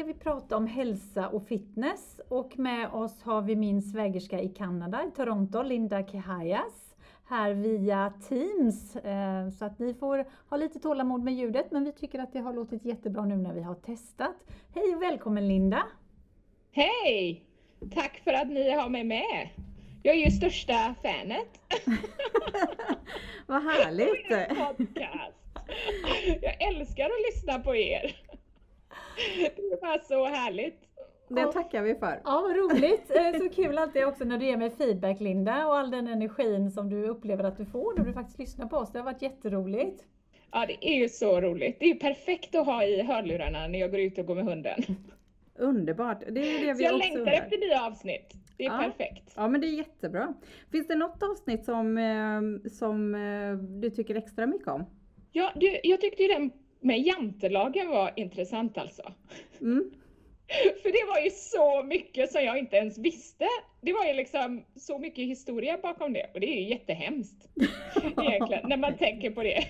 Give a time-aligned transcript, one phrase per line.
[0.00, 4.48] Ska vi prata om hälsa och fitness och med oss har vi min svägerska i
[4.48, 8.96] Kanada, i Toronto, Linda Kehayas, här via Teams.
[8.96, 12.38] Eh, så att ni får ha lite tålamod med ljudet, men vi tycker att det
[12.38, 14.36] har låtit jättebra nu när vi har testat.
[14.74, 15.82] Hej och välkommen Linda!
[16.72, 17.44] Hej!
[17.94, 19.48] Tack för att ni har mig med.
[20.02, 21.60] Jag är ju största fanet.
[23.46, 24.30] Vad härligt!
[26.42, 28.16] Jag älskar att lyssna på er.
[29.56, 30.80] Det är bara så härligt.
[31.28, 32.20] Det tackar vi för.
[32.24, 33.10] Ja, vad roligt!
[33.16, 36.70] Eh, så kul alltid också när du ger mig feedback Linda och all den energin
[36.70, 38.92] som du upplever att du får när du faktiskt lyssnar på oss.
[38.92, 40.04] Det har varit jätteroligt.
[40.52, 41.76] Ja, det är ju så roligt.
[41.80, 44.44] Det är ju perfekt att ha i hörlurarna när jag går ut och går med
[44.44, 44.80] hunden.
[45.58, 46.20] Underbart!
[46.20, 47.32] Det är det vi så jag också längtar undrar.
[47.32, 48.32] efter nya avsnitt.
[48.56, 48.78] Det är Ja.
[48.78, 49.32] perfekt.
[49.36, 50.34] Ja, men det är jättebra.
[50.72, 54.84] Finns det något avsnitt som, eh, som eh, du tycker extra mycket om?
[55.32, 56.50] Ja, du, jag tyckte ju den
[56.80, 59.12] med jantelagen var intressant alltså.
[59.60, 59.90] Mm.
[60.82, 63.46] För det var ju så mycket som jag inte ens visste.
[63.80, 67.48] Det var ju liksom så mycket historia bakom det och det är ju jättehemskt
[68.22, 69.64] egentligen när man tänker på det.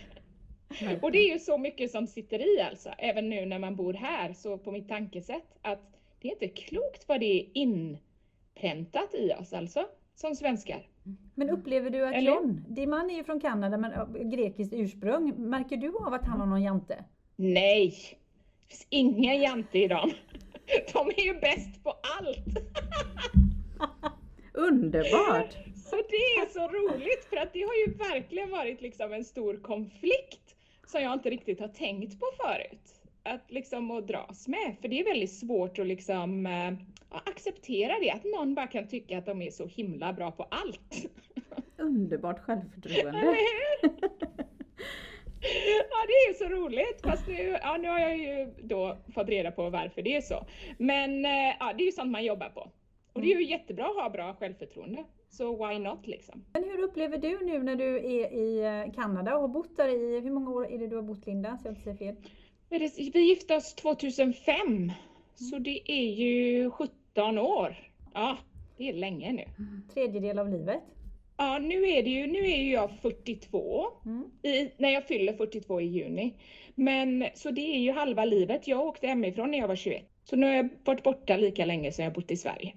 [1.03, 3.95] Och det är ju så mycket som sitter i alltså, även nu när man bor
[3.95, 9.33] här, så på mitt tankesätt att det är inte klokt vad det är inpräntat i
[9.33, 9.87] oss alltså,
[10.21, 10.87] som svenskar.
[11.35, 12.33] Men upplever du att Eller?
[12.33, 16.25] John, din man är ju från Kanada men av grekiskt ursprung, märker du av att
[16.25, 17.05] han har någon jante?
[17.37, 17.95] Nej!
[18.69, 20.11] Det finns ingen jante i dem.
[20.93, 22.47] De är ju bäst på allt!
[24.53, 25.53] Underbart!
[25.75, 29.57] Så det är så roligt för att det har ju verkligen varit liksom en stor
[29.57, 33.01] konflikt som jag inte riktigt har tänkt på förut.
[33.23, 36.73] Att liksom att dras med, för det är väldigt svårt att liksom eh,
[37.11, 40.43] ja, acceptera det, att någon bara kan tycka att de är så himla bra på
[40.43, 41.07] allt.
[41.77, 43.37] Underbart självförtroende.
[45.91, 47.01] Ja, det är ju så roligt.
[47.03, 50.47] Fast nu, ja, nu har jag ju då fått reda på varför det är så.
[50.79, 52.71] Men eh, ja, det är ju sånt man jobbar på.
[53.13, 55.05] Och det är ju jättebra att ha bra självförtroende.
[55.29, 56.45] Så why not liksom?
[56.53, 59.89] Men hur upplever du nu när du är i eh, Kanada och har bott där
[59.89, 61.59] i, hur många år är det du har bott Linda?
[61.59, 62.17] Så jag inte säger fel.
[63.13, 64.93] Vi gifte oss 2005,
[65.35, 67.77] så det är ju 17 år.
[68.15, 68.37] Ja,
[68.77, 69.45] det är länge nu.
[69.95, 70.81] Tredjedel av livet.
[71.37, 74.25] Ja, nu är det ju, nu är ju jag 42, Mm.
[74.43, 76.35] i, när jag fyller 42 i juni.
[76.75, 78.69] Men så det är ju halva livet.
[78.69, 80.03] Jag åkte hemifrån när jag var 21.
[80.25, 82.75] Så nu har jag varit borta lika länge som jag bott i Sverige.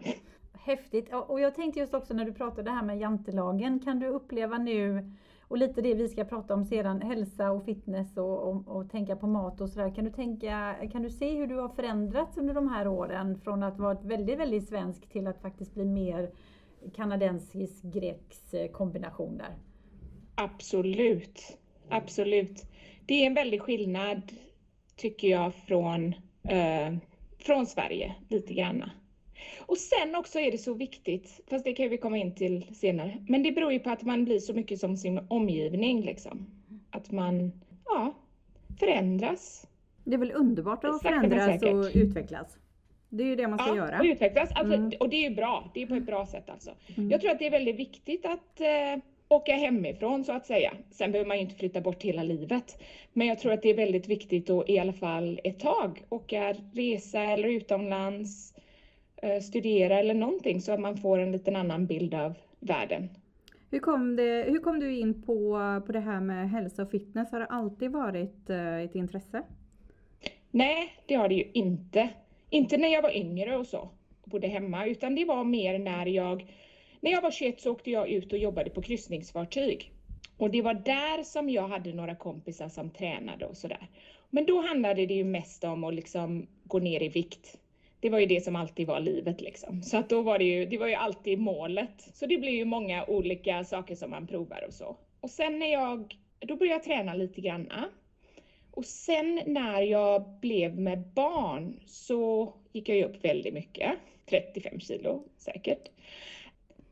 [0.66, 1.14] Häftigt.
[1.28, 5.12] Och jag tänkte just också när du pratade här med jantelagen, kan du uppleva nu,
[5.48, 9.16] och lite det vi ska prata om sedan, hälsa och fitness och, och, och tänka
[9.16, 9.96] på mat och sådär.
[9.96, 13.64] Kan du, tänka, kan du se hur du har förändrats under de här åren från
[13.64, 16.32] att vara väldigt, väldigt svensk till att faktiskt bli mer
[16.96, 19.56] kanadensisk greks eh, kombination där?
[20.36, 21.58] Absolut,
[21.90, 22.66] absolut.
[23.06, 24.22] Det är en väldig skillnad
[24.96, 26.94] tycker jag från, eh,
[27.38, 28.84] från Sverige lite grann.
[29.60, 33.18] Och sen också är det så viktigt, fast det kan vi komma in till senare,
[33.28, 36.48] men det beror ju på att man blir så mycket som sin omgivning liksom.
[36.92, 37.52] Att man,
[37.86, 38.14] ja,
[38.80, 39.68] förändras.
[40.04, 42.58] Det är väl underbart att Sakta förändras och utvecklas?
[43.10, 44.00] Det är ju det man ska ja, göra.
[44.00, 44.50] och utvecklas.
[44.52, 44.92] Alltså, Mm.
[45.00, 46.72] Och det är ju bra, det är på ett bra sätt alltså.
[46.98, 47.12] Mm.
[47.12, 50.72] Jag tror att det är väldigt viktigt att eh, åka hemifrån så att säga.
[50.92, 52.84] Sen behöver man ju inte flytta bort hela livet.
[53.14, 56.56] Men jag tror att det är väldigt viktigt att i alla fall ett tag åka
[56.74, 58.53] resa eller utomlands,
[59.42, 63.10] studera eller någonting så att man får en liten annan bild av världen.
[63.74, 67.32] Hur kom, det, hur kom du in på, på det här med hälsa och fitness?
[67.32, 69.44] Har det alltid varit eh, ett intresse?
[70.52, 72.10] Nej, det har det ju inte.
[72.50, 73.90] Inte när jag var yngre och så,
[74.22, 76.54] och bodde hemma, utan det var mer när jag,
[77.02, 79.92] när jag var 21 så åkte jag ut och jobbade på kryssningsfartyg.
[80.38, 83.88] Och det var där som jag hade några kompisar som tränade och sådär.
[84.30, 87.58] Men då handlade det ju mest om att liksom gå ner i vikt.
[88.04, 89.84] Det var ju det som alltid var livet liksom.
[89.84, 92.10] Så att då var det ju, det var ju alltid målet.
[92.14, 94.98] Så det blir ju många olika saker som man provar och så.
[95.20, 97.90] Och sen när jag, då började jag träna lite granna.
[98.72, 103.92] Och sen när jag blev med barn så gick jag ju upp väldigt mycket,
[104.26, 105.90] 35 kilo säkert.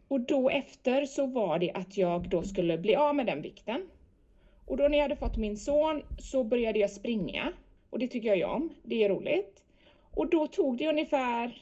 [0.07, 3.89] Och då efter så var det att jag då skulle bli av med den vikten.
[4.65, 7.53] Och då när jag hade fått min son så började jag springa
[7.89, 9.60] och det tycker jag ju om, det är roligt.
[10.11, 11.61] Och då tog det ungefär,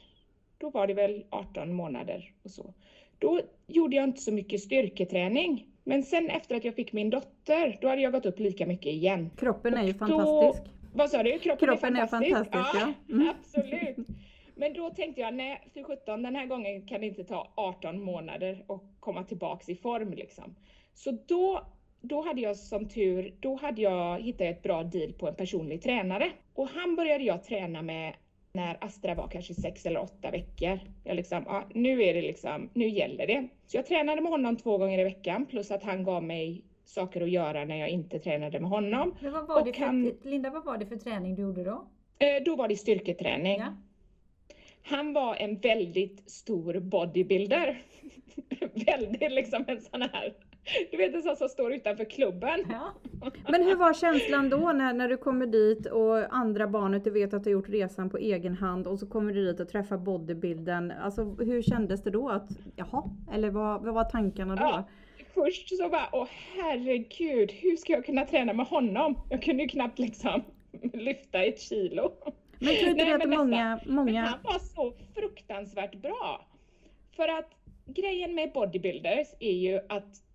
[0.57, 2.74] då var det väl 18 månader och så.
[3.19, 5.66] Då gjorde jag inte så mycket styrketräning.
[5.84, 8.94] Men sen efter att jag fick min dotter, då hade jag gått upp lika mycket
[8.94, 9.30] igen.
[9.38, 10.74] Kroppen är ju då- fantastisk.
[10.94, 11.40] Vad sa du?
[11.40, 12.51] Kroppen, Kroppen är är fantastisk?
[12.51, 13.13] fantastisk, ja.
[13.13, 13.30] Mm.
[13.40, 14.07] Absolut.
[14.56, 18.01] Men då tänkte jag, nej, för 17, den här gången kan det inte ta 18
[18.01, 20.56] månader och komma tillbaks i form liksom.
[20.94, 21.62] Så då,
[22.01, 25.81] då hade jag som tur, då hade jag hittat ett bra deal på en personlig
[25.81, 26.31] tränare.
[26.54, 28.13] Och han började jag träna med
[28.51, 30.80] när Astra var kanske sex eller åtta veckor.
[31.04, 33.48] Jag liksom, ja, nu är det liksom, nu gäller det.
[33.68, 37.22] Så jag tränade med honom två gånger i veckan plus att han gav mig saker
[37.22, 39.16] att göra när jag inte tränade med honom.
[39.19, 41.88] Men vad var det för, han, Linda, vad var det för träning du gjorde då?
[42.19, 43.60] Eh, då var det styrketräning.
[43.60, 43.74] Ja.
[44.84, 47.81] Han var en väldigt stor bodybuilder.
[48.74, 50.34] väldigt liksom en sån här
[50.92, 52.66] du vet en sån som står utanför klubben.
[52.69, 52.94] Ja.
[53.51, 57.33] Men hur var känslan då när, när du kommer dit och andra barnet, du vet
[57.33, 59.98] att du har gjort resan på egen hand och så kommer du dit och träffar
[59.98, 60.92] bodybuilden.
[60.92, 62.30] Alltså hur kändes det då?
[62.30, 64.62] Att, jaha, eller vad, vad var tankarna då?
[64.62, 64.88] Ja,
[65.33, 69.22] först så bara, åh herregud, hur ska jag kunna träna med honom?
[69.30, 70.44] Jag kunde ju knappt liksom
[70.94, 72.12] lyfta ett kilo.
[72.60, 74.12] Men tror du att många, många...
[74.12, 76.45] Men han var så fruktansvärt bra.
[77.15, 77.50] För att
[77.86, 80.28] grejen med bodybuilders är ju att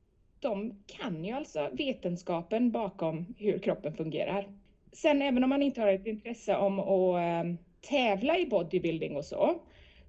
[0.45, 4.49] de kan ju alltså vetenskapen bakom hur kroppen fungerar.
[4.93, 9.25] Sen även om man inte har ett intresse om att ehm, tävla i bodybuilding och
[9.25, 9.61] så,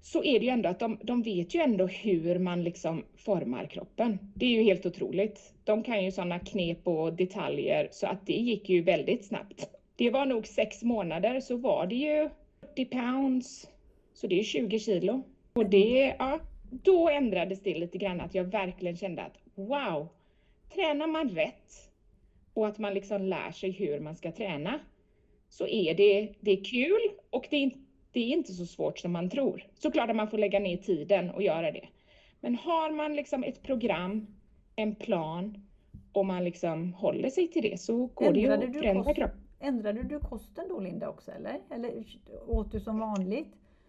[0.02, 3.66] så är det ju ändå att de, de vet ju ändå hur man liksom formar
[3.66, 4.18] kroppen.
[4.34, 5.54] Det är ju helt otroligt.
[5.64, 9.68] De kan ju sådana knep och detaljer så att det gick ju väldigt snabbt.
[9.96, 12.28] Det var nog sex månader så var det ju
[12.60, 13.68] 40 pounds,
[14.14, 15.22] så det är 20 kilo.
[15.52, 16.40] Och det, ja,
[16.70, 20.08] då ändrades det lite grann att jag verkligen kände att wow,
[20.74, 21.90] tränar man rätt
[22.54, 24.80] och att man liksom lär sig hur man ska träna
[25.48, 27.70] så är det, det är kul och det är,
[28.12, 29.66] det är inte så svårt som man tror.
[29.74, 31.88] Såklart att man får lägga ner tiden och göra det.
[32.40, 34.26] Men har man liksom ett program,
[34.76, 35.66] en plan
[36.12, 39.40] och man liksom håller sig till det så går Ändrade det ju att förändra kroppen.
[39.60, 41.60] Ändrade du kosten då Linda också eller?
[41.70, 42.04] Eller
[42.46, 43.48] åt du som vanligt?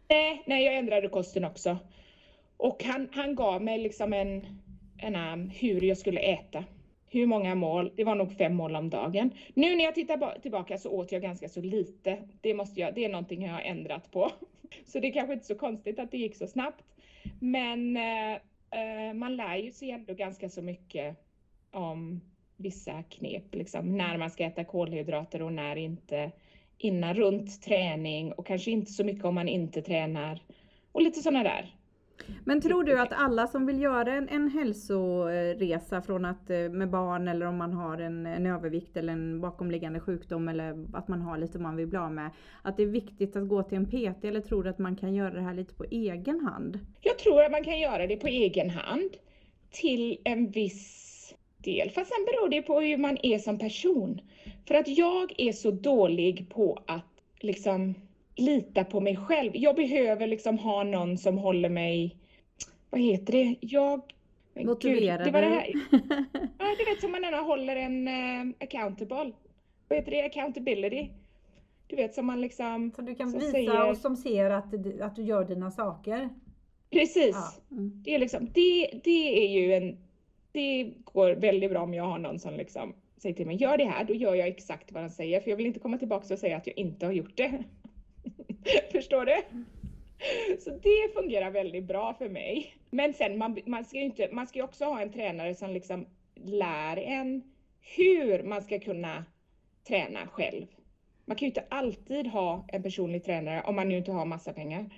[0.09, 1.77] Nej, nej jag ändrade kosten också.
[2.57, 4.45] Och han, han gav mig liksom en,
[4.97, 6.63] en, hur jag skulle äta.
[7.09, 7.91] Hur många mål?
[7.95, 9.31] Det var nog fem mål om dagen.
[9.53, 12.17] Nu när jag tittar tillbaka så åt jag ganska så lite.
[12.41, 14.31] Det, måste jag, det är någonting jag har ändrat på.
[14.85, 16.83] Så det är kanske inte så konstigt att det gick så snabbt.
[17.39, 18.33] Men eh,
[18.71, 21.17] eh, man lär ju sig ändå ganska så mycket
[21.71, 22.21] om
[22.57, 26.31] vissa knep, liksom när man ska äta kolhydrater och när inte
[26.77, 30.41] innan runt träning och kanske inte så mycket om man inte tränar
[30.91, 31.76] och lite sådana där
[32.45, 36.89] men tror du att alla som vill göra en, en hälsoresa från att eh, med
[36.89, 41.21] barn eller om man har en, en övervikt eller en bakomliggande sjukdom eller att man
[41.21, 42.31] har lite man vill bli av med.
[42.61, 45.15] Att det är viktigt att gå till en PT eller tror du att man kan
[45.15, 46.79] göra det här lite på egen hand?
[47.01, 49.09] Jag tror att man kan göra det på egen hand
[49.71, 51.89] till en viss del.
[51.89, 54.21] Fast sen beror det på hur man är som person.
[54.67, 57.05] För att jag är så dålig på att
[57.39, 57.95] liksom
[58.37, 59.51] lita på mig själv.
[59.53, 62.17] Jag behöver liksom ha någon som håller mig,
[62.89, 64.01] vad heter det, jag
[64.65, 65.73] Motiverar det var det här.
[66.59, 69.31] Ja, du vet som man ändå håller en uh, accountable.
[69.87, 70.25] Vad heter det?
[70.25, 71.09] Accountability.
[71.87, 72.91] Du vet som man liksom...
[72.95, 73.89] Så du kan visa säger...
[73.89, 76.29] och som ser att, att du gör dina saker.
[76.89, 77.35] Precis.
[77.35, 77.75] Ja.
[77.75, 78.03] Mm.
[78.03, 79.97] Det, är liksom, det, det är ju en...
[80.51, 83.85] Det går väldigt bra om jag har någon som liksom säger till mig, gör det
[83.85, 85.41] här, då gör jag exakt vad han säger.
[85.41, 87.63] För jag vill inte komma tillbaka och säga att jag inte har gjort det.
[88.91, 89.35] Förstår du?
[90.59, 92.73] Så det fungerar väldigt bra för mig.
[92.89, 95.71] Men sen man, man ska ju inte, man ska ju också ha en tränare som
[95.71, 96.05] liksom
[96.35, 97.43] lär en
[97.95, 99.25] hur man ska kunna
[99.87, 100.65] träna själv.
[101.25, 104.53] Man kan ju inte alltid ha en personlig tränare om man nu inte har massa
[104.53, 104.89] pengar.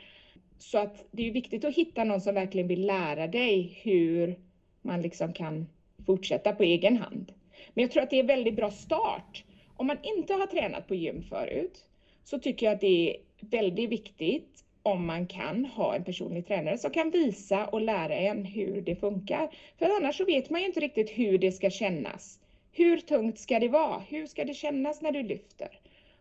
[0.57, 4.39] Så att det är viktigt att hitta någon som verkligen vill lära dig hur
[4.81, 5.67] man liksom kan
[6.05, 7.31] fortsätta på egen hand.
[7.73, 9.43] Men jag tror att det är en väldigt bra start.
[9.75, 11.88] Om man inte har tränat på gym förut
[12.29, 16.77] så tycker jag att det är väldigt viktigt om man kan ha en personlig tränare
[16.77, 19.49] som kan visa och lära en hur det funkar.
[19.79, 22.39] För annars så vet man ju inte riktigt hur det ska kännas.
[22.71, 23.99] Hur tungt ska det vara?
[23.99, 25.79] Hur ska det kännas när du lyfter?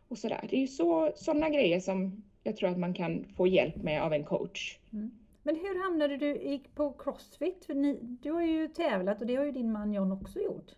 [0.08, 0.46] Och sådär.
[0.50, 4.02] Det är ju så, sådana grejer som jag tror att man kan få hjälp med
[4.02, 4.78] av en coach.
[4.92, 5.10] Mm.
[5.42, 7.64] Men hur hamnade du på Crossfit?
[7.64, 10.70] För ni, du har ju tävlat och det har ju din man John också gjort.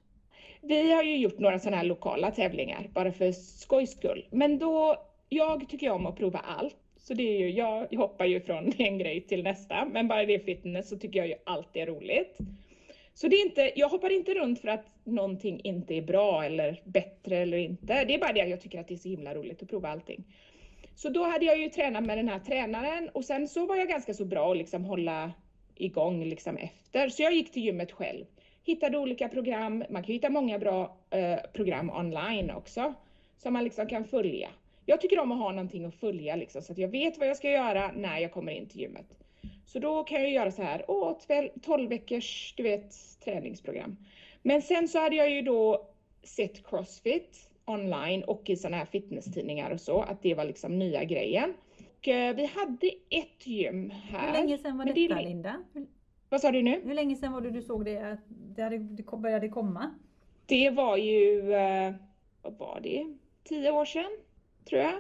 [0.63, 4.27] Vi har ju gjort några sådana här lokala tävlingar bara för skojs skull.
[4.31, 4.97] Men då
[5.33, 6.77] jag tycker om att prova allt.
[6.97, 10.35] Så det är ju, jag hoppar ju från en grej till nästa, men bara det
[10.35, 12.39] är fitness så tycker jag ju allt är roligt.
[13.15, 16.83] Så det är inte, jag hoppar inte runt för att någonting inte är bra eller
[16.85, 18.05] bättre eller inte.
[18.05, 19.89] Det är bara det att jag tycker att det är så himla roligt att prova
[19.89, 20.25] allting.
[20.95, 23.89] Så då hade jag ju tränat med den här tränaren och sen så var jag
[23.89, 25.33] ganska så bra att liksom hålla
[25.77, 27.09] igång liksom efter.
[27.09, 28.25] Så jag gick till gymmet själv.
[28.65, 29.85] Hittade olika program.
[29.91, 32.95] Man kan hitta många bra eh, program online också
[33.37, 34.49] som man liksom kan följa
[34.91, 37.37] jag tycker om att ha någonting att följa liksom, så att jag vet vad jag
[37.37, 39.19] ska göra när jag kommer in till gymmet.
[39.67, 41.19] Så då kan jag göra så här, åh,
[41.63, 42.95] 12 veckors, du vet,
[43.25, 43.97] träningsprogram.
[44.43, 45.89] Men sen så hade jag ju då
[46.23, 51.05] sett Crossfit online och i sådana här fitnesstidningar och så, att det var liksom nya
[51.05, 51.55] grejen.
[51.99, 54.27] Och eh, vi hade ett gym här.
[54.27, 55.63] Hur länge sedan var Men det detta li- Linda?
[56.29, 56.81] Vad sa du nu?
[56.85, 59.95] hur länge sedan var det du såg det, att det, hade, det började komma?
[60.47, 61.93] Det var ju, eh,
[62.43, 63.07] vad var det,
[63.45, 64.11] tio år sedan
[64.65, 64.95] tror jag.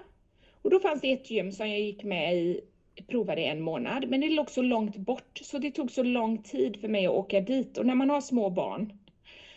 [0.62, 2.60] Och då fanns det ett gym som jag gick med i,
[3.08, 6.80] provade en månad, men det låg så långt bort så det tog så lång tid
[6.80, 7.78] för mig att åka dit.
[7.78, 8.92] Och när man har små barn,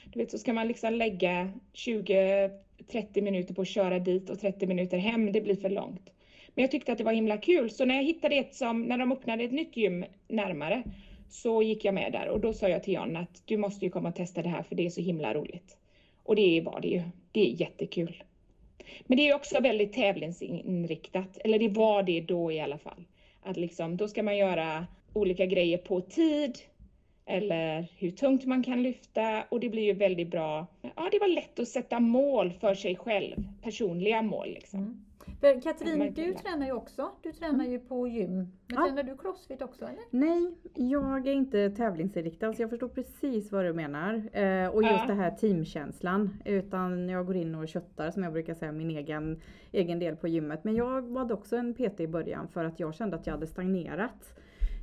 [0.05, 4.67] du vet så ska man liksom lägga 20-30 minuter på att köra dit och 30
[4.67, 6.09] minuter hem, det blir för långt.
[6.55, 8.97] Men jag tyckte att det var himla kul, så när jag hittade ett som, när
[8.97, 10.83] de öppnade ett nytt gym närmare,
[11.29, 13.91] så gick jag med där och då sa jag till John att du måste ju
[13.91, 15.77] komma och testa det här för det är så himla roligt.
[16.23, 17.01] Och det var det ju.
[17.31, 18.23] Det är jättekul.
[19.05, 23.05] Men det är också väldigt tävlingsinriktat, eller det var det då i alla fall.
[23.41, 26.57] Att liksom, då ska man göra olika grejer på tid
[27.25, 30.67] eller hur tungt man kan lyfta och det blir ju väldigt bra.
[30.81, 34.79] Ja, det var lätt att sätta mål för sig själv, personliga mål liksom.
[34.79, 35.02] Mm.
[35.43, 37.11] För Katrin, du tränar ju också.
[37.21, 38.35] Du tränar ju på gym.
[38.35, 38.85] Men Ja.
[38.85, 40.03] tränar du crossfit också eller?
[40.09, 44.13] Nej, jag är inte tävlingsinriktad så jag förstår precis vad du menar.
[44.37, 45.05] Eh, och just Ja.
[45.07, 46.29] det här teamkänslan.
[46.45, 50.27] Utan jag går in och köttar som jag brukar säga min egen, egen del på
[50.27, 50.63] gymmet.
[50.63, 53.47] Men jag var också en PT i början för att jag kände att jag hade
[53.47, 54.33] stagnerat.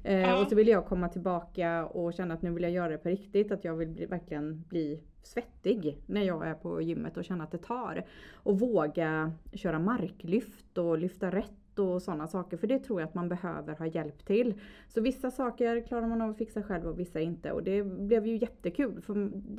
[0.05, 0.41] Eh.
[0.43, 3.09] Och så ville jag komma tillbaka och känna att nu vill jag göra det på
[3.09, 3.53] riktigt.
[3.53, 7.51] Att jag vill bli, verkligen bli svettig när jag är på gymmet och känna att
[7.51, 8.05] det tar.
[8.35, 12.57] Och våga köra marklyft och lyfta rätt och sådana saker.
[12.57, 14.55] För det tror jag att man behöver ha hjälp till.
[14.89, 17.53] Så vissa saker klarar man av att fixa själv och vissa inte.
[17.53, 19.03] Och det blev ju jättekul.
[19.03, 19.15] För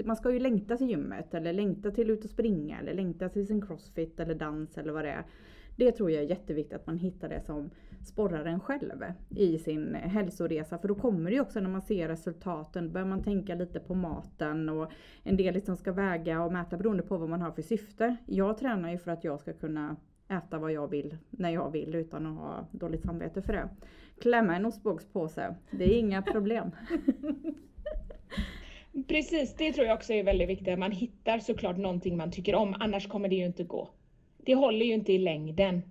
[0.06, 3.48] man ska ju längta till gymmet eller längta till ut och springa eller längta till
[3.48, 5.26] sin crossfit eller dans eller vad det är.
[5.76, 7.70] Det tror jag är jätteviktigt att man hittar det som
[8.08, 10.78] sporrar en själv i sin hälsoresa.
[10.78, 13.96] För då kommer det ju också när man ser resultaten, börjar man tänka lite på
[13.96, 14.92] maten och
[15.24, 18.16] en del liksom ska väga och mäta beroende på vad man har för syfte.
[18.26, 19.96] Jag tränar ju för att jag ska kunna
[20.28, 23.70] äta vad jag vill när jag vill utan att ha dåligt samvete för det.
[24.22, 26.72] Klämma en ostbågspåse, det är inga problem.
[29.08, 30.80] Precis, det tror jag också är väldigt viktigt.
[30.80, 33.90] Man hittar såklart någonting man tycker om, annars kommer det ju inte gå.
[34.38, 35.82] Det håller ju inte i längden.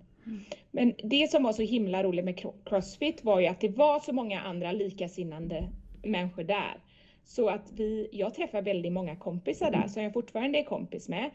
[0.71, 4.13] Men det som var så himla roligt med Crossfit var ju att det var så
[4.13, 5.69] många andra likasinnande
[6.03, 6.79] människor där.
[7.25, 11.31] Så att vi, jag träffar väldigt många kompisar där som jag fortfarande är kompis med.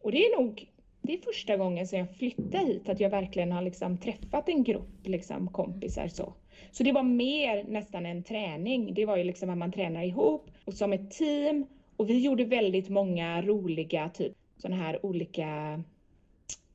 [0.00, 0.68] Och det är nog,
[1.02, 4.64] det är första gången sedan jag flyttade hit att jag verkligen har liksom träffat en
[4.64, 6.32] grupp liksom kompisar så.
[6.70, 8.94] Så det var mer nästan en träning.
[8.94, 11.66] Det var ju liksom att man tränar ihop och som ett team.
[11.96, 15.82] Och vi gjorde väldigt många roliga typ sådana här olika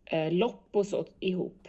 [0.05, 1.67] eh, lopp och så ihop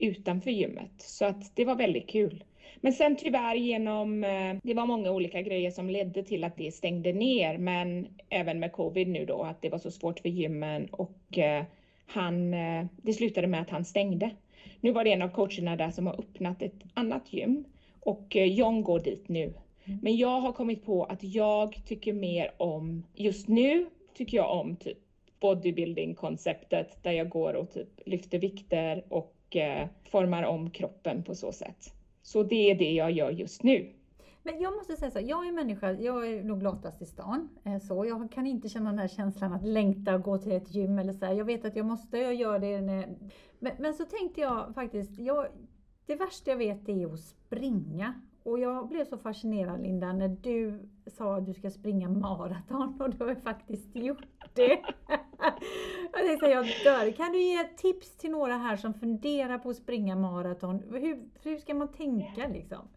[0.00, 0.92] utanför gymmet.
[0.98, 2.44] Så att det var väldigt kul.
[2.80, 6.72] Men sen tyvärr genom, eh, det var många olika grejer som ledde till att det
[6.72, 10.88] stängde ner, men även med covid nu då, att det var så svårt för gymmen
[10.90, 11.64] och eh,
[12.06, 14.30] han, eh, det slutade med att han stängde.
[14.80, 17.64] Nu var det en av coacherna där som har öppnat ett annat gym
[18.00, 19.54] och John går dit nu.
[20.02, 24.76] Men jag har kommit på att jag tycker mer om, just nu tycker jag om
[24.76, 24.98] typ
[25.40, 31.34] bodybuilding-konceptet där jag går och typ lyfter vikter och och eh, formar om kroppen på
[31.34, 31.94] så sätt.
[32.22, 33.92] Så det är det jag gör just nu.
[34.42, 37.48] Men jag måste säga så, jag är människa, jag är nog latast i stan.
[37.64, 40.74] Eh, så jag kan inte känna den här känslan att längta och gå till ett
[40.74, 41.32] gym eller så här.
[41.32, 42.80] Jag vet att jag måste, jag gör det.
[42.80, 43.08] När,
[43.58, 45.46] men, men så tänkte jag faktiskt, jag,
[46.06, 48.20] det värsta jag vet är att springa.
[48.42, 53.10] Och jag blev så fascinerad Linda när du sa att du ska springa maraton och
[53.10, 54.80] du har ju faktiskt gjort det.
[56.12, 57.12] jag tänkte jag dör.
[57.12, 60.82] Kan du ge ett tips till några här som funderar på att springa maraton?
[60.90, 62.88] Hur, hur ska man tänka liksom?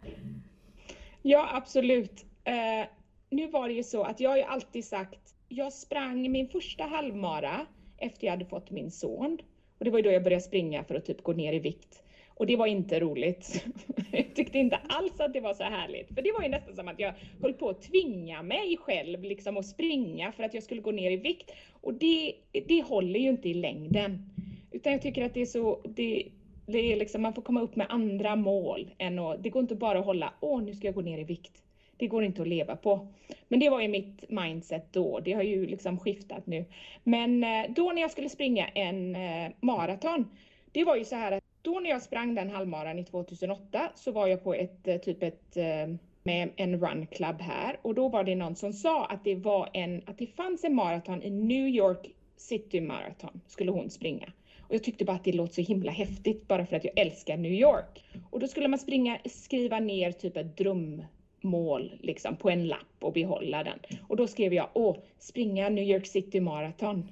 [1.22, 2.26] Ja, absolut.
[2.44, 2.88] Eh,
[3.30, 6.84] nu var det ju så att jag har ju alltid sagt, jag sprang min första
[6.84, 7.66] halvmara
[7.98, 9.38] efter jag hade fått min son.
[9.78, 12.03] Och det var ju då jag började springa för att typ gå ner i vikt.
[12.36, 13.66] Och det var inte roligt.
[14.12, 16.08] jag tyckte inte alls att det var så härligt.
[16.16, 19.58] För det var ju nästan som att jag höll på att tvinga mig själv liksom
[19.58, 21.52] att springa för att jag skulle gå ner i vikt.
[21.82, 22.34] Och det,
[22.68, 24.30] det håller ju inte i längden.
[24.72, 26.28] Utan jag tycker att det är så, det,
[26.66, 29.75] det är liksom, man får komma upp med andra mål än att, det går inte
[29.75, 31.63] bara att hålla, åh nu ska jag gå ner i vikt.
[31.98, 33.08] Det går inte att leva på.
[33.48, 35.20] Men det var ju mitt mindset då.
[35.20, 36.66] Det har ju liksom skiftat nu.
[37.04, 40.30] Men eh, då när jag skulle springa en eh, maraton,
[40.72, 44.12] det var ju så här att då när jag sprang den halvmaran i 2008 så
[44.12, 48.10] var jag på ett eh, typ ett eh, med en run club här och då
[48.10, 51.29] var det någon som sa att det var en, att det fanns en maraton i
[51.29, 54.32] New York City Marathon skulle hon springa.
[54.62, 57.38] Och jag tyckte bara att det låter så himla häftigt bara för att jag älskar
[57.38, 58.03] New York.
[58.29, 63.13] Och då skulle man springa, skriva ner typ ett drömmål liksom på en lapp och
[63.13, 63.79] behålla den.
[64.08, 67.12] Och då skrev jag, åh, springa New York City Marathon.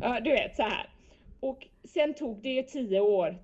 [0.00, 0.88] Ja, du vet så här.
[1.40, 3.36] Och sen tog det ju tio år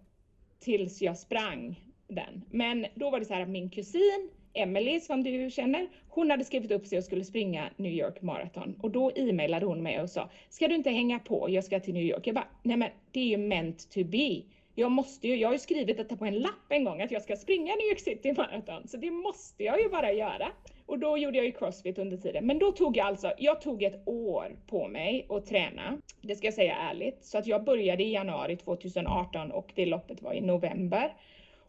[0.63, 2.45] tills jag sprang den.
[2.51, 6.45] Men då var det så här att min kusin Emily som du känner, hon hade
[6.45, 10.11] skrivit upp sig och skulle springa New York Marathon och då e-mailade hon mig och
[10.11, 12.27] sa, ska du inte hänga på, jag ska till New York.
[12.27, 14.43] Jag bara, nej men det är ju meant to be.
[14.75, 17.23] Jag måste ju, jag har ju skrivit detta på en lapp en gång att jag
[17.23, 20.49] ska springa New York City Marathon, så det måste jag ju bara göra.
[20.87, 22.47] Och då gjorde jag ju crossfit under tiden.
[22.47, 25.99] Men då tog jag alltså, jag tog ett år på mig att träna.
[26.21, 27.25] Det ska jag säga ärligt.
[27.25, 31.15] Så att jag började i januari 2018 och det loppet var i november.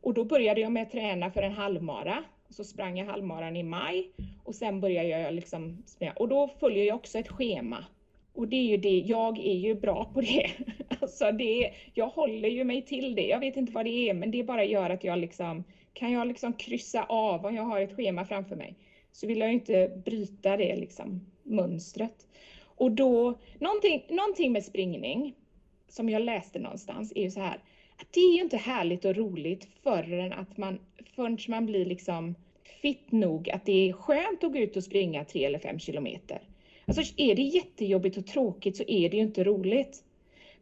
[0.01, 2.23] Och då började jag med att träna för en halvmara.
[2.49, 4.11] Så sprang jag halvmaran i maj
[4.43, 6.13] och sen började jag liksom springa.
[6.13, 7.85] Och då följer jag också ett schema.
[8.33, 10.49] Och det är ju det, jag är ju bra på det.
[11.01, 13.27] Alltså det, jag håller ju mig till det.
[13.27, 16.27] Jag vet inte vad det är, men det bara gör att jag liksom, kan jag
[16.27, 18.75] liksom kryssa av om jag har ett schema framför mig
[19.13, 22.27] så vill jag inte bryta det liksom, mönstret.
[22.61, 25.35] Och då, någonting, någonting med springning
[25.87, 27.59] som jag läste någonstans är ju så här,
[27.97, 30.79] att det är ju inte härligt och roligt förrän att man,
[31.15, 32.35] förrän man blir liksom
[32.81, 36.41] fit nog att det är skönt att gå ut och springa tre eller fem kilometer.
[36.85, 40.03] Alltså är det jättejobbigt och tråkigt så är det ju inte roligt.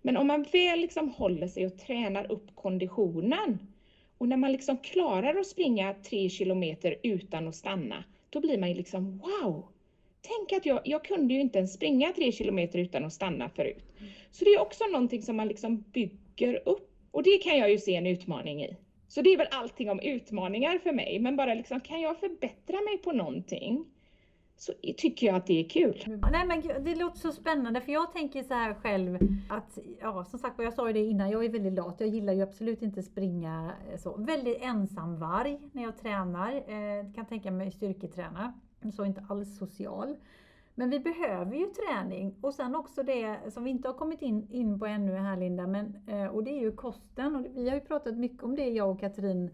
[0.01, 3.57] Men om man väl liksom håller sig och tränar upp konditionen
[4.17, 8.69] och när man liksom klarar att springa tre kilometer utan att stanna, då blir man
[8.69, 9.65] ju liksom wow!
[10.21, 13.83] Tänk att jag, jag kunde ju inte ens springa tre kilometer utan att stanna förut.
[14.31, 17.77] Så det är också någonting som man liksom bygger upp och det kan jag ju
[17.77, 18.77] se en utmaning i.
[19.07, 22.81] Så det är väl allting om utmaningar för mig, men bara liksom kan jag förbättra
[22.81, 23.85] mig på någonting
[24.61, 26.17] så tycker jag att det är kul.
[26.31, 30.39] Nej men det låter så spännande för jag tänker så här själv att, ja som
[30.39, 31.95] sagt jag sa ju det innan, jag är väldigt lat.
[31.99, 34.17] Jag gillar ju absolut inte springa eh, så.
[34.17, 36.55] Väldigt ensamvarg när jag tränar.
[36.55, 38.53] Eh, kan tänka mig styrketräna.
[38.95, 40.15] Så inte alls social.
[40.75, 44.47] Men vi behöver ju träning och sen också det som vi inte har kommit in,
[44.51, 47.35] in på ännu här Linda, men, eh, och det är ju kosten.
[47.35, 49.49] Och vi har ju pratat mycket om det jag och Katrin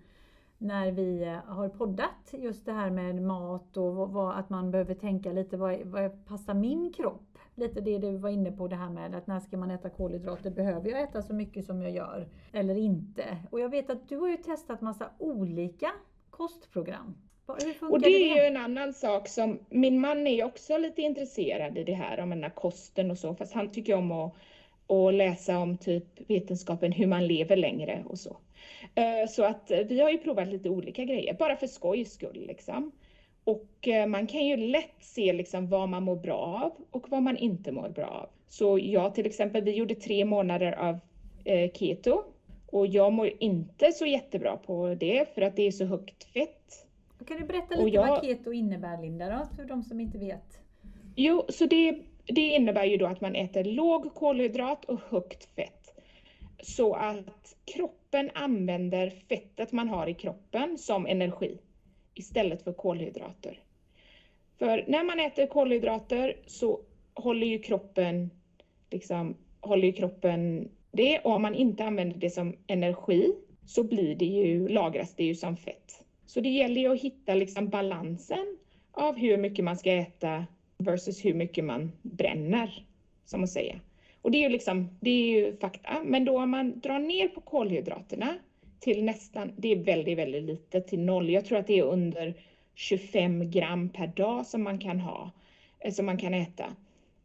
[0.57, 4.95] när vi eh, har poddat, just det här med mat och vad, att man behöver
[4.95, 7.37] tänka lite, vad, vad passar min kropp?
[7.55, 10.49] Lite det du var inne på det här med att när ska man äta kolhydrater?
[10.49, 13.37] Behöver jag äta så mycket som jag gör eller inte?
[13.51, 15.91] Och jag vet att du har ju testat massa olika
[16.29, 17.15] kostprogram.
[17.81, 21.83] Och det är ju en annan sak som, min man är också lite intresserad i
[21.83, 24.33] det här om den här kosten och så, fast han tycker om att,
[24.87, 28.37] att läsa om typ vetenskapen hur man lever längre och så.
[28.95, 32.91] Eh, så att vi har ju provat lite olika grejer, bara för skojs skull liksom.
[33.43, 37.21] Och eh, man kan ju lätt se liksom vad man mår bra av och vad
[37.21, 38.29] man inte mår bra av.
[38.49, 40.99] Så jag till exempel, vi gjorde tre månader av
[41.45, 42.23] eh, keto
[42.65, 46.87] och jag mår inte så jättebra på det för att det är så högt fett.
[47.27, 50.59] Kan du berätta lite jag, vad keto innebär Linda då, för de som inte vet?
[51.15, 55.76] Jo, så det, det innebär ju då att man äter låg kolhydrat och högt fett.
[56.61, 61.57] Så att kroppen använder fettet man har i kroppen som energi
[62.13, 63.59] istället för kolhydrater.
[64.59, 66.79] För när man äter kolhydrater så
[67.13, 68.29] håller ju kroppen,
[68.89, 73.33] liksom, håller ju kroppen det och om man inte använder det som energi
[73.65, 76.03] så blir det ju, lagras det ju som fett.
[76.25, 78.57] Så det gäller ju att hitta liksom balansen
[78.91, 80.45] av hur mycket man ska äta
[80.77, 82.85] versus hur mycket man bränner,
[83.25, 83.79] som att säga.
[84.27, 86.01] Och det är ju liksom, det är ju fakta.
[86.03, 88.33] Men då om man drar ner på kolhydraterna
[88.79, 91.29] till nästan, det är väldigt, väldigt lite, till noll.
[91.29, 92.33] Jag tror att det är under
[92.75, 95.31] 25 gram per dag som man kan ha,
[95.79, 96.65] eh, som man kan äta.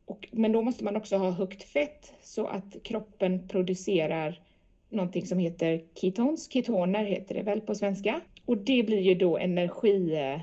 [0.07, 4.41] Och, men då måste man också ha högt fett så att kroppen producerar
[4.88, 8.21] någonting som heter ketons, ketoner heter det väl på svenska.
[8.45, 10.41] Och det blir ju då energi, eh,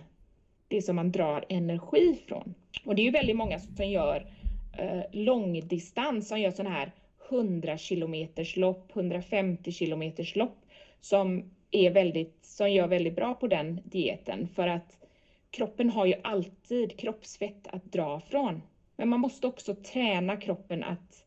[0.67, 2.53] det som man drar energi från.
[2.85, 4.38] Och det är ju väldigt många som gör
[4.77, 6.91] eh, långdistans, som gör sådana här
[7.29, 10.65] 100 kilometers lopp, 150 kilometers lopp,
[11.01, 14.97] som är väldigt, som gör väldigt bra på den dieten för att
[15.51, 18.61] kroppen har ju alltid kroppsfett att dra från.
[18.95, 21.25] Men man måste också träna kroppen att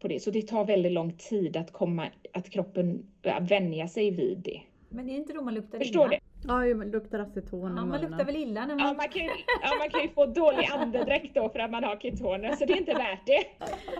[0.00, 3.06] på det, så det tar väldigt lång tid att komma, att kroppen
[3.40, 4.60] vänja sig vid det.
[4.88, 6.20] Men är det inte då man luktar Förstår illa?
[6.48, 8.86] Ja, man luktar aceton ja, Man luktar väl illa när man...
[8.86, 9.30] Ja man, kan ju,
[9.62, 12.72] ja, man kan ju få dålig andedräkt då för att man har ketoner, så det
[12.72, 13.44] är inte värt det.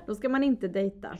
[0.06, 1.16] Då ska man inte dejta.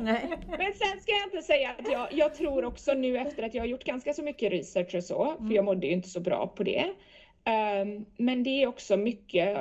[0.00, 0.38] Nej.
[0.48, 3.62] Men sen ska jag inte säga att jag, jag tror också nu efter att jag
[3.62, 5.64] har gjort ganska så mycket research och så, för jag mm.
[5.64, 6.84] mådde ju inte så bra på det.
[7.82, 9.58] Um, men det är också mycket,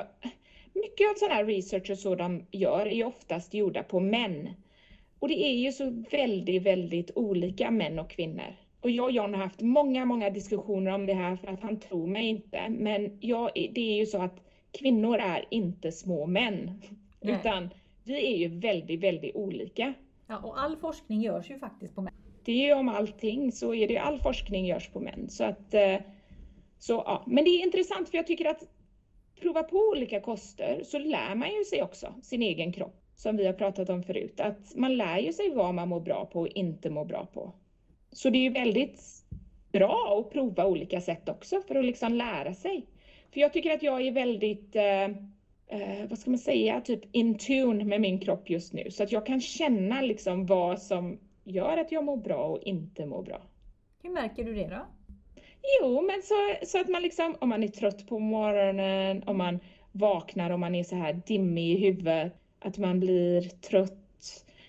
[0.73, 4.49] mycket av sån här research och så de gör är oftast gjorda på män.
[5.19, 8.55] Och det är ju så väldigt, väldigt olika män och kvinnor.
[8.81, 11.79] Och jag och John har haft många, många diskussioner om det här för att han
[11.79, 12.69] tror mig inte.
[12.69, 14.39] Men jag, det är ju så att
[14.71, 16.81] kvinnor är inte små män.
[17.21, 17.35] Nej.
[17.35, 17.69] Utan
[18.03, 19.93] vi är ju väldigt, väldigt olika.
[20.27, 22.13] Ja, och all forskning görs ju faktiskt på män.
[22.45, 25.29] Det är ju om allting så är det all forskning görs på män.
[25.29, 25.95] Så att, eh,
[26.79, 27.23] så, ja.
[27.27, 28.63] Men det är intressant för jag tycker att
[29.41, 33.45] prova på olika koster så lär man ju sig också sin egen kropp som vi
[33.45, 34.39] har pratat om förut.
[34.39, 37.53] Att man lär ju sig vad man mår bra på och inte mår bra på.
[38.17, 39.01] Så det är ju väldigt
[39.71, 42.85] bra att prova olika sätt också för att liksom lära sig.
[43.33, 45.03] För jag tycker att jag är väldigt, eh,
[45.67, 48.91] eh, vad ska man säga, typ in tune med min kropp just nu.
[48.91, 53.05] Så att jag kan känna liksom vad som gör att jag mår bra och inte
[53.05, 53.41] mår bra.
[54.03, 54.85] Hur märker du det då?
[55.81, 59.59] Jo, men så, så att man liksom, om man är trött på morgonen, om man
[59.91, 63.93] vaknar, om man är så här dimmig i huvudet, att man blir trött.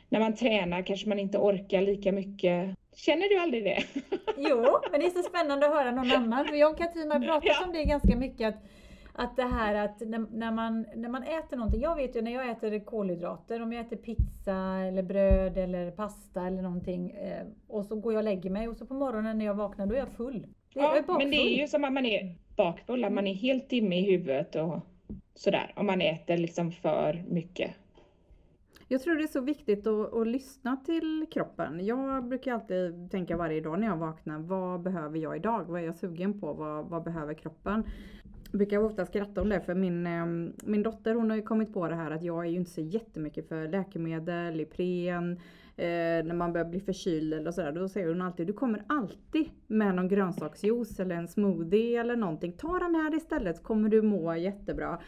[0.08, 2.76] När man tränar kanske man inte orkar lika mycket.
[3.06, 3.84] Känner du aldrig det?
[4.36, 6.44] Jo, men det är så spännande att höra någon annan.
[6.44, 7.66] För jag och Katrin har pratat Ja.
[7.66, 8.48] om det ganska mycket.
[8.54, 8.62] Att,
[9.14, 11.80] att det här att när, när, man, när man äter någonting.
[11.80, 14.54] Jag vet ju när jag äter kolhydrater, om jag äter pizza
[14.88, 17.10] eller bröd eller pasta eller någonting.
[17.10, 19.86] Eh, och så går jag och lägger mig och så på morgonen när jag vaknar
[19.86, 20.40] då är jag full.
[20.40, 21.18] Det, jag Ja, bakfull.
[21.18, 24.10] men det är ju som att man är bakfull, att man är helt dimmig i
[24.10, 24.80] huvudet och
[25.34, 25.72] sådär.
[25.76, 27.70] Om man äter liksom för mycket.
[28.90, 31.86] Jag tror det är så viktigt att, att lyssna till kroppen.
[31.86, 35.64] Jag brukar alltid tänka varje dag när jag vaknar, vad behöver jag idag?
[35.64, 36.52] Vad är jag sugen på?
[36.52, 37.84] Vad, vad behöver kroppen?
[38.50, 41.72] Jag brukar ofta skratta om det för min, ehm, min dotter hon har ju kommit
[41.72, 45.32] på det här att jag är ju inte så jättemycket för läkemedel, Ipren,
[45.76, 47.72] eh, när man börjar bli förkyld eller sådär.
[47.72, 52.52] Då säger hon alltid, du kommer alltid med någon grönsaksjuice eller en smoothie eller någonting.
[52.52, 54.98] Ta den här istället så kommer du må jättebra.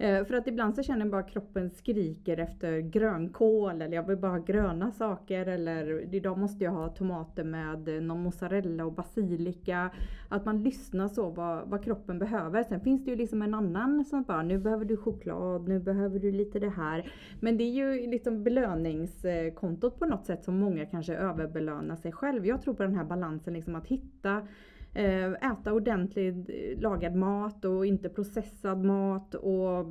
[0.00, 4.06] Eh, för att ibland så känner jag bara att kroppen skriker efter grönkål eller jag
[4.06, 8.84] vill bara ha gröna saker eller idag måste jag ha tomater med eh, någon mozzarella
[8.84, 9.90] och basilika.
[10.28, 12.64] Att man lyssnar så vad, vad kroppen behöver.
[12.64, 16.18] Sen finns det ju liksom en annan som bara nu behöver du choklad, nu behöver
[16.18, 17.12] du lite det här.
[17.40, 22.46] Men det är ju liksom belöningskontot på något sätt som många kanske överbelönar sig själv.
[22.46, 24.42] Jag tror på den här balansen liksom att hitta
[24.94, 29.86] Eh, äta ordentligt eh, lagad mat och inte processad mat och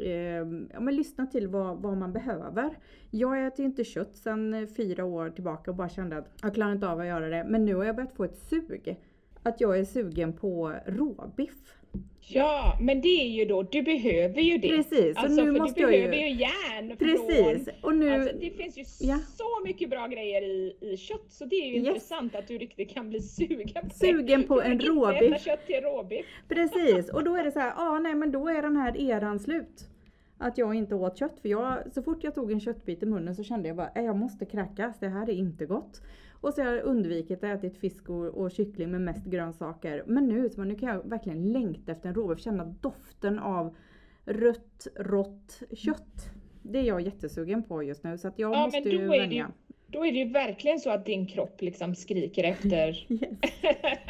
[0.00, 2.78] eh, ja, men lyssna till vad, vad man behöver.
[3.10, 6.72] Jag äter inte kött sedan eh, fyra år tillbaka och bara kände att jag klarar
[6.72, 7.44] inte av att göra det.
[7.48, 8.96] Men nu har jag börjat få ett sug.
[9.42, 11.81] Att jag är sugen på råbiff.
[12.34, 14.68] Ja, men det är ju då, du behöver ju det.
[14.68, 16.28] Precis, och Alltså, nu för måste du jag behöver ju...
[16.28, 17.74] ju järn Precis, från...
[17.90, 18.10] och nu...
[18.14, 19.18] Alltså, det finns ju Ja.
[19.36, 21.86] så mycket bra grejer i, i kött så det är ju Yes.
[21.86, 25.42] intressant att du riktigt kan bli sugen på Sugen på en råbiff.
[25.44, 26.26] kött till råbiff.
[26.48, 29.38] Precis, och då är det så här, ja nej men då är den här eran
[29.38, 29.88] slut.
[30.38, 31.38] Att jag inte åt kött.
[31.42, 34.04] För jag, så fort jag tog en köttbit i munnen så kände jag bara, "Nej,
[34.04, 36.00] jag måste kräkas, det här är inte gott.
[36.42, 40.04] Och så har jag undvikit att äta fisk och, och kyckling med mest grönsaker.
[40.06, 43.74] Men nu, så nu kan jag verkligen längta efter en råbiff, känna doften av
[44.24, 46.30] rött, rått kött.
[46.62, 49.08] Det är jag jättesugen på just nu så att jag Ja, måste ju då är
[49.08, 49.50] det ju- vänja.
[49.86, 52.88] Då är det ju verkligen så att din kropp liksom skriker efter...
[53.12, 53.30] Yes.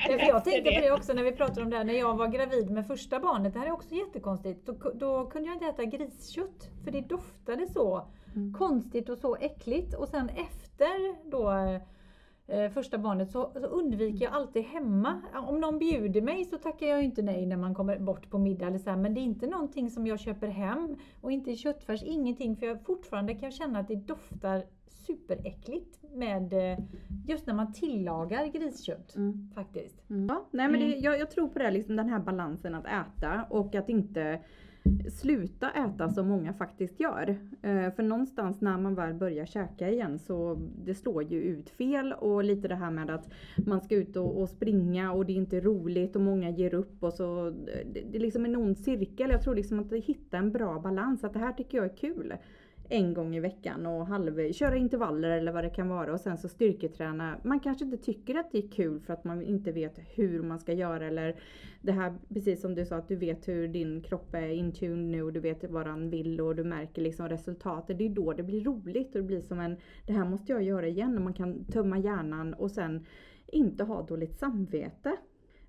[0.07, 2.29] För jag tänkte på det också när vi pratade om det här när jag var
[2.29, 3.53] gravid med första barnet.
[3.53, 4.67] Det här är också jättekonstigt.
[4.67, 8.53] Då, då kunde jag inte äta griskött för det doftade så Mm.
[8.55, 9.95] konstigt och så äckligt.
[9.95, 11.51] Och sen efter då
[12.75, 15.23] första barnet så, så undviker jag alltid hemma.
[15.49, 18.67] Om någon bjuder mig så tackar jag inte nej när man kommer bort på middag
[18.67, 22.03] eller så här, Men det är inte någonting som jag köper hem och inte köttfärs,
[22.03, 22.57] ingenting.
[22.57, 24.63] För jag fortfarande kan känna att det doftar
[25.07, 26.79] superäckligt med eh,
[27.29, 29.51] just när man tillagar griskött Mm.
[29.55, 30.11] faktiskt.
[30.11, 30.27] Mm.
[30.29, 31.01] Ja, nej men det, Mm.
[31.01, 34.41] jag, jag tror på det, liksom den här balansen att äta och att inte
[35.11, 37.37] sluta äta som många faktiskt gör.
[37.63, 42.13] Eh, för någonstans när man väl börjar käka igen så det slår ju ut fel
[42.13, 43.33] och lite det här med att
[43.67, 47.13] man ska ut och, springa och det är inte roligt och många ger upp och
[47.13, 47.53] så eh,
[47.93, 49.31] det, det är liksom en ond cirkel.
[49.31, 52.35] Jag tror liksom att hitta en bra balans, att det här tycker jag är kul
[52.93, 56.39] en gång i veckan och halv, köra intervaller eller vad det kan vara och sen
[56.39, 57.37] så styrketräna.
[57.45, 60.59] Man kanske inte tycker att det är kul för att man inte vet hur man
[60.59, 61.37] ska göra eller
[61.81, 65.23] det här precis som du sa att du vet hur din kropp är intuned nu
[65.23, 67.99] och du vet vad den vill och du märker liksom resultatet.
[67.99, 69.77] Det är då det blir roligt och det blir som en
[70.07, 73.07] det här måste jag göra igen och man kan tömma hjärnan och sen
[73.47, 75.17] inte ha dåligt samvete.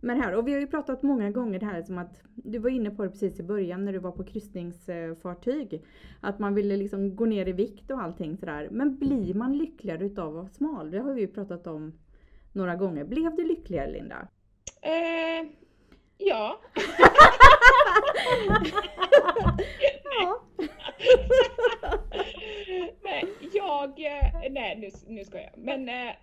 [0.03, 2.69] Men här, och vi har ju pratat många gånger det här som att du var
[2.69, 5.81] inne på det precis i början när du var på kryssningsfartyg.
[6.21, 8.67] Att man ville liksom gå ner i vikt och allting sådär.
[8.71, 10.91] Men blir man lyckligare utav att vara smal?
[10.91, 11.93] Det har vi ju pratat om
[12.53, 13.03] några gånger.
[13.03, 14.27] Blev du lyckligare Linda?
[14.81, 15.47] Eh.
[16.17, 16.59] Ja.
[23.03, 23.89] nej, jag...
[23.89, 25.51] eh, Nej, nu, nu ska jag.
[25.57, 26.13] Men eh,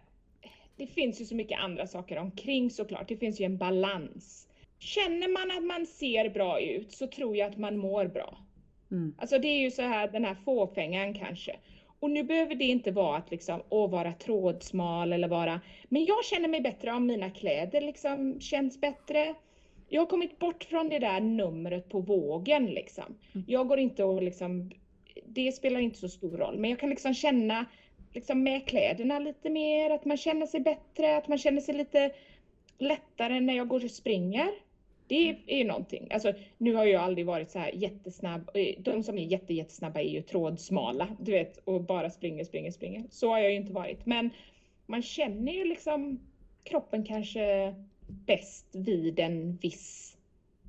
[0.80, 3.08] det finns ju så mycket andra saker omkring såklart.
[3.08, 4.48] Det finns ju en balans.
[4.78, 8.38] Känner man att man ser bra ut så tror jag att man mår bra.
[8.90, 9.14] Mm.
[9.18, 11.56] Alltså det är ju så här den här fåfängan kanske.
[12.00, 16.24] Och nu behöver det inte vara att liksom, åh, vara trådsmal eller vara, men jag
[16.24, 19.34] känner mig bättre om mina kläder liksom känns bättre.
[19.88, 23.18] Jag har kommit bort från det där numret på vågen liksom.
[23.34, 23.44] Mm.
[23.48, 24.70] Jag går inte och liksom,
[25.26, 27.66] det spelar inte så stor roll, men jag kan liksom känna
[28.14, 32.12] liksom med kläderna lite mer, att man känner sig bättre, att man känner sig lite
[32.78, 34.48] lättare när jag går och springer.
[35.06, 36.08] Det är ju någonting.
[36.10, 38.50] Alltså, nu har jag aldrig varit så här jättesnabb.
[38.78, 43.04] De som är jätte, jättesnabba är ju trådsmala, du vet, och bara springer, springer, springer.
[43.10, 44.06] Så har jag ju inte varit.
[44.06, 44.30] Men
[44.86, 46.20] man känner ju liksom
[46.64, 47.74] kroppen kanske
[48.08, 50.16] bäst vid en viss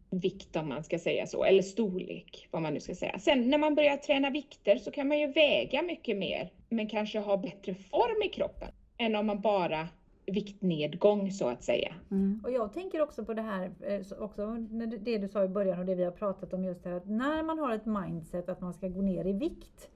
[0.10, 3.19] vikt om man ska säga så, eller storlek, vad man nu ska säga.
[3.19, 7.20] Sen när man börjar träna vikter så kan man ju väga mycket mer, men kanske
[7.20, 9.88] ha bättre form i kroppen än om man bara
[10.26, 11.94] viktnedgång så att säga.
[12.12, 12.42] Mm.
[12.44, 14.56] Och jag tänker också på det här, eh, också
[15.00, 17.44] det du sa i början och det vi har pratat om just här att när
[17.44, 19.90] man har ett mindset att man ska gå ner i vikt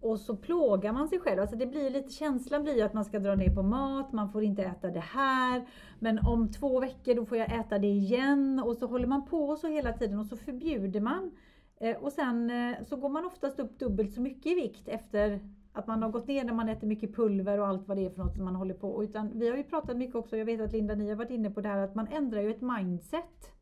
[0.00, 1.40] och så plågar man sig själv.
[1.40, 4.44] Alltså det blir lite, känslan blir att man ska dra ner på mat, man får
[4.44, 5.66] inte äta det här.
[5.98, 8.62] Men om två veckor då får jag äta det igen.
[8.66, 11.30] Och så håller man på så hela tiden och så förbjuder man.
[11.80, 15.40] Eh, och sen eh, så går man oftast upp dubbelt så mycket i vikt efter
[15.76, 18.10] att man har gått ner när man äter mycket pulver och allt vad det är
[18.10, 19.04] för något som man håller på.
[19.04, 21.50] Utan vi har ju pratat mycket också, jag vet att Linda ni har varit inne
[21.50, 23.52] på det här att man ändrar ju ett mindset.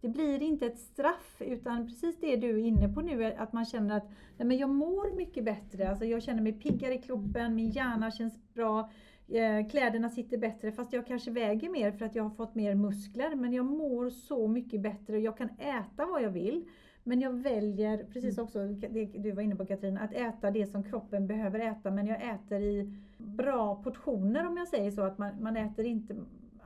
[0.00, 3.64] Det blir inte ett straff utan precis det du är inne på nu, att man
[3.64, 5.90] känner att nej men jag mår mycket bättre.
[5.90, 8.90] Alltså jag känner mig piggare i kroppen, min hjärna känns bra,
[9.28, 12.74] eh, kläderna sitter bättre fast jag kanske väger mer för att jag har fått mer
[12.74, 13.34] muskler.
[13.34, 16.64] Men jag mår så mycket bättre och jag kan äta vad jag vill.
[17.06, 18.44] Men jag väljer, precis mm.
[18.44, 21.90] också det du var inne på Katrin, att äta det som kroppen behöver äta.
[21.90, 25.02] Men jag äter i bra portioner om jag säger så.
[25.02, 26.16] Att man, man äter inte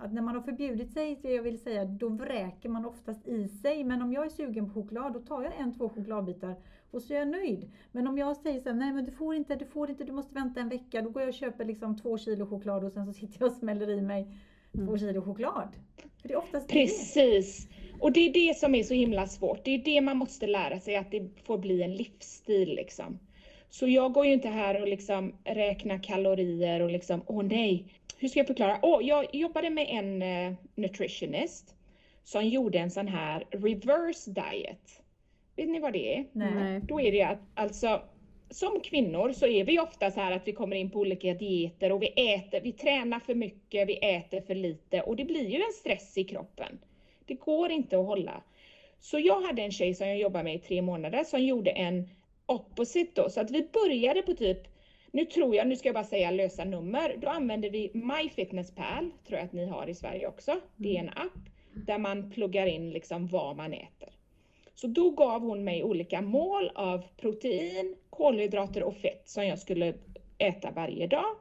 [0.01, 3.85] att när man har förbjudit sig, jag vill säga, då vräker man oftast i sig.
[3.85, 6.57] Men om jag är sugen på choklad, då tar jag en, två chokladbitar
[6.91, 7.71] och så är jag nöjd.
[7.93, 10.13] Men om jag säger så här, nej men du får inte, du får inte, du
[10.13, 11.03] måste vänta en vecka.
[11.03, 13.57] Då går jag och köper liksom två kilo choklad och sen så sitter jag och
[13.57, 14.35] smäller i mig
[14.75, 14.87] mm.
[14.87, 15.69] två kilo choklad.
[16.23, 17.67] För det är oftast Precis.
[17.67, 17.75] Det.
[18.01, 19.65] Och det är det som är så himla svårt.
[19.65, 23.19] Det är det man måste lära sig, att det får bli en livsstil liksom.
[23.71, 27.85] Så jag går ju inte här och liksom räknar kalorier och liksom, åh nej,
[28.19, 28.79] hur ska jag förklara?
[28.83, 31.75] Åh, jag jobbade med en uh, nutritionist
[32.25, 35.03] som gjorde en sån här reverse diet.
[35.57, 36.27] Vet ni vad det är?
[36.33, 36.81] Nej.
[36.89, 38.03] Då är det att alltså
[38.51, 41.93] som kvinnor så är vi ofta så här att vi kommer in på olika dieter
[41.93, 45.57] och vi äter, vi tränar för mycket, vi äter för lite och det blir ju
[45.57, 46.79] en stress i kroppen.
[47.29, 48.43] Det går inte att hålla.
[49.01, 52.09] Så jag hade en tjej som jag jobbade med i tre månader som gjorde en
[52.47, 54.59] opposite då, så att vi började på typ
[55.13, 59.39] nu tror jag, nu ska jag bara säga lösa nummer, då använder vi MyFitnessPal, tror
[59.39, 60.61] jag att ni har i Sverige också.
[60.77, 61.49] Det är en app
[61.87, 64.09] där man pluggar in liksom vad man äter.
[64.75, 69.95] Så då gav hon mig olika mål av protein, kolhydrater och fett som jag skulle
[70.39, 71.37] äta varje dag.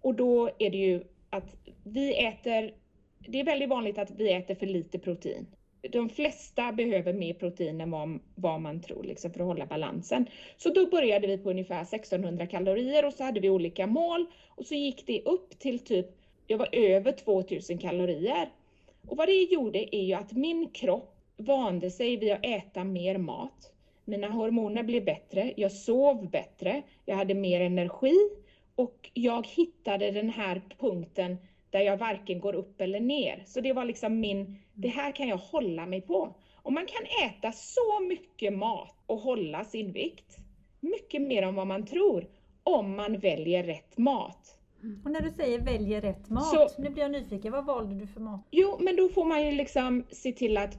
[0.00, 2.74] Och då är det ju att vi äter
[3.18, 5.46] det är väldigt vanligt att vi äter för lite protein.
[5.90, 10.26] De flesta behöver mer protein än vad, vad man tror liksom, för att hålla balansen.
[10.56, 14.66] Så då började vi på ungefär 1600 kalorier och så hade vi olika mål och
[14.66, 16.06] så gick det upp till typ,
[16.46, 18.48] jag var över 2000 kalorier.
[19.06, 23.18] Och vad det gjorde är ju att min kropp vande sig vid att äta mer
[23.18, 23.72] mat.
[24.04, 28.16] Mina hormoner blev bättre, jag sov bättre, jag hade mer energi
[28.74, 31.36] och jag hittade den här punkten
[31.70, 33.42] där jag varken går upp eller ner.
[33.46, 36.34] Så det var liksom min, det här kan jag hålla mig på.
[36.54, 40.36] Och man kan äta så mycket mat och hålla sin vikt.
[40.80, 42.26] Mycket mer än vad man tror.
[42.62, 44.58] Om man väljer rätt mat.
[45.04, 48.06] Och när du säger väljer rätt mat, så, nu blir jag nyfiken, vad valde du
[48.06, 48.40] för mat?
[48.50, 50.78] Jo, men då får man ju liksom se till att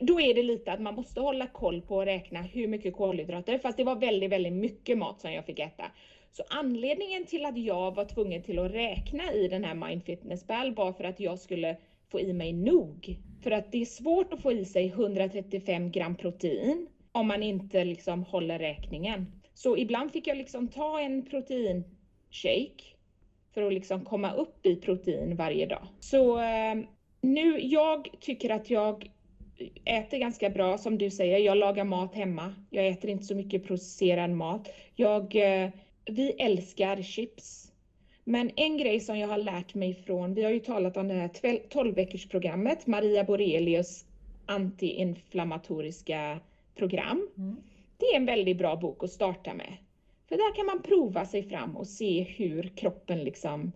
[0.00, 3.58] då är det lite att man måste hålla koll på och räkna hur mycket kolhydrater,
[3.58, 5.84] fast det var väldigt, väldigt mycket mat som jag fick äta.
[6.32, 10.74] Så anledningen till att jag var tvungen till att räkna i den här Mindfitness Ball
[10.74, 11.76] var för att jag skulle
[12.10, 13.16] få i mig nog.
[13.42, 17.84] För att det är svårt att få i sig 135 gram protein om man inte
[17.84, 19.26] liksom håller räkningen.
[19.54, 22.84] Så ibland fick jag liksom ta en proteinshake
[23.54, 25.86] för att liksom komma upp i protein varje dag.
[26.00, 26.74] Så eh,
[27.20, 29.10] nu, jag tycker att jag
[29.84, 31.38] äter ganska bra som du säger.
[31.38, 32.54] Jag lagar mat hemma.
[32.70, 34.68] Jag äter inte så mycket processerad mat.
[34.94, 35.70] Jag eh,
[36.08, 37.72] vi älskar chips.
[38.24, 41.14] Men en grej som jag har lärt mig från, vi har ju talat om det
[41.14, 44.04] här 12 veckors programmet, Maria Borelius
[44.46, 46.40] antiinflammatoriska
[46.74, 47.28] program.
[47.36, 47.56] Mm.
[47.96, 49.76] Det är en väldigt bra bok att starta med.
[50.28, 53.72] För där kan man prova sig fram och se hur kroppen liksom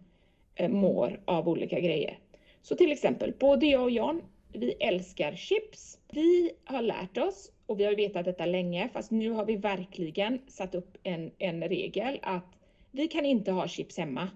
[0.55, 2.19] eh, mår av olika grejer.
[2.63, 5.99] Så till exempel, både jag och John, vi älskar chips.
[6.11, 10.39] Vi har lärt oss och vi har vetat detta länge, fast nu har vi verkligen
[10.47, 12.59] satt upp en, en regel att
[12.91, 14.29] vi kan inte ha chips hemma.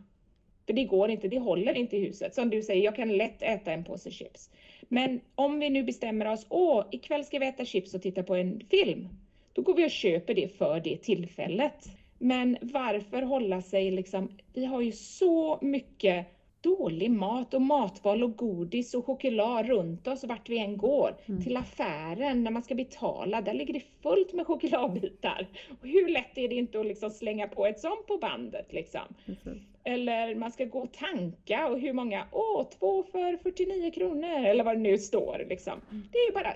[0.67, 2.35] För det går inte, det håller inte i huset.
[2.35, 4.51] Som du säger, jag kan lätt äta en påse chips.
[4.89, 8.35] Men om vi nu bestämmer oss, åh, ikväll ska vi äta chips och titta på
[8.35, 9.09] en film.
[9.53, 11.89] Då går vi och köper det för det tillfället.
[12.19, 16.27] Men varför hålla sig liksom, vi har ju så mycket
[16.61, 21.16] dålig mat och matval och godis och choklad runt oss vart vi än går.
[21.27, 21.42] Mm.
[21.42, 25.49] Till affären när man ska betala, där ligger det fullt med chokladbitar.
[25.81, 29.14] Och hur lätt är det inte att liksom slänga på ett sånt på bandet liksom?
[29.27, 29.61] Mm.
[29.85, 34.64] Eller man ska gå och tanka och hur många, åh, två för 49 kronor eller
[34.64, 35.81] vad det nu står liksom.
[35.90, 36.09] Mm.
[36.12, 36.55] Det är bara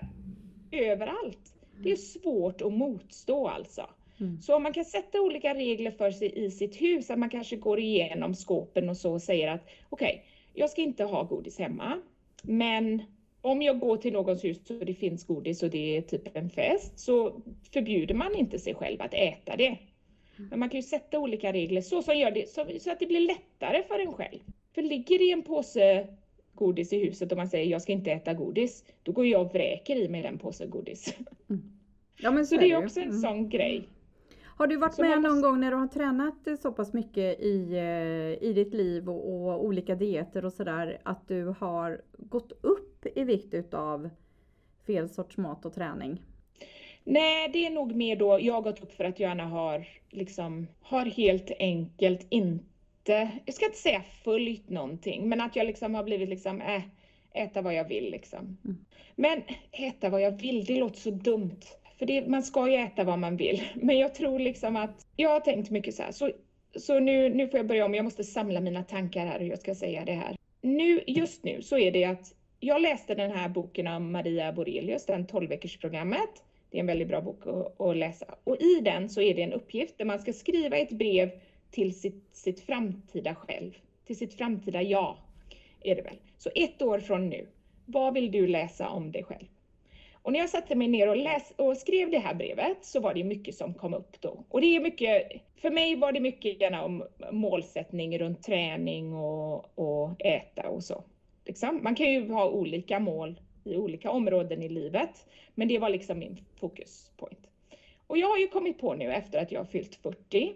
[0.72, 1.54] överallt.
[1.82, 3.86] Det är svårt att motstå alltså.
[4.20, 4.42] Mm.
[4.42, 7.56] Så om man kan sätta olika regler för sig i sitt hus, att man kanske
[7.56, 10.20] går igenom skåpen och så och säger att okej, okay,
[10.54, 12.00] jag ska inte ha godis hemma,
[12.42, 13.02] men
[13.40, 16.50] om jag går till någons hus och det finns godis och det är typ en
[16.50, 19.66] fest så förbjuder man inte sig själv att äta det.
[20.38, 20.50] Mm.
[20.50, 23.06] Men man kan ju sätta olika regler så, som gör det, så, så att det
[23.06, 24.38] blir lättare för en själv.
[24.74, 26.06] För ligger det en påse
[26.54, 29.54] godis i huset och man säger jag ska inte äta godis, då går jag och
[29.54, 31.14] vräker i mig den påsen godis.
[31.50, 31.62] Mm.
[32.22, 33.20] Ja, men så, så det är också en mm.
[33.20, 33.88] sån grej.
[34.60, 37.72] Har du varit så med någon gång när du har tränat så pass mycket i,
[37.72, 43.06] eh, i ditt liv och, och olika dieter och sådär att du har gått upp
[43.14, 44.10] i vikt utav
[44.86, 46.22] fel sorts mat och träning?
[47.04, 49.88] Nej, det är nog mer då jag har gått upp för att jag gärna har
[50.10, 55.94] liksom, har helt enkelt inte, jag ska inte säga följt någonting, men att jag liksom
[55.94, 56.82] har blivit liksom, äh,
[57.32, 58.58] äta vad jag vill liksom.
[58.64, 58.84] Mm.
[59.16, 59.42] Men
[59.72, 61.60] äta vad jag vill, det låter så dumt.
[62.00, 63.62] För det, man ska ju äta vad man vill.
[63.74, 66.30] Men jag tror liksom att, jag har tänkt mycket så här, så,
[66.76, 69.58] så nu, nu får jag börja om, jag måste samla mina tankar här hur jag
[69.58, 70.36] ska säga det här.
[70.60, 75.06] Nu, just nu så är det att jag läste den här boken av Maria Borelius,
[75.06, 76.44] den 12-veckorsprogrammet.
[76.70, 78.26] Det är en väldigt bra bok att, att, läsa.
[78.44, 81.30] Och i den så är det en uppgift där man ska skriva ett brev
[81.70, 83.70] till sitt, sitt framtida själv,
[84.06, 85.16] till sitt framtida jag,
[85.80, 86.16] är det väl.
[86.38, 87.46] Så ett år från nu,
[87.86, 89.46] vad vill du läsa om dig själv?
[90.22, 93.14] Och när jag satte mig ner och, läs, och skrev det här brevet så var
[93.14, 94.44] det mycket som kom upp då.
[94.48, 99.78] Och det är mycket, för mig var det mycket gärna om målsättning runt träning och,
[99.78, 101.04] och äta och så.
[101.44, 101.80] Liksom.
[101.82, 106.18] Man kan ju ha olika mål i olika områden i livet, men det var liksom
[106.18, 107.46] min fokuspoint.
[108.06, 110.54] Och jag har ju kommit på nu efter att jag har fyllt 40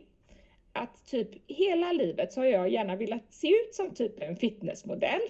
[0.72, 5.20] att typ hela livet så har jag gärna velat se ut som typ en fitnessmodell.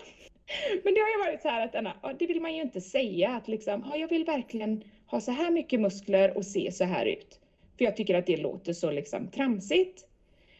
[0.84, 3.30] Men det har ju varit så här att Anna, det vill man ju inte säga
[3.30, 7.40] att liksom, jag vill verkligen ha så här mycket muskler och se så här ut.
[7.78, 10.06] För jag tycker att det låter så liksom tramsigt.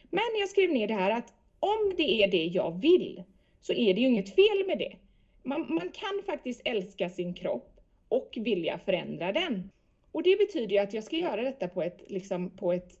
[0.09, 3.23] Men jag skrev ner det här att om det är det jag vill
[3.61, 4.95] så är det ju inget fel med det.
[5.43, 9.69] Man, man kan faktiskt älska sin kropp och vilja förändra den.
[10.11, 12.99] Och det betyder ju att jag ska göra detta på ett, liksom, på ett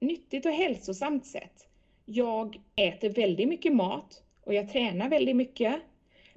[0.00, 1.68] nyttigt och hälsosamt sätt.
[2.04, 5.76] Jag äter väldigt mycket mat och jag tränar väldigt mycket.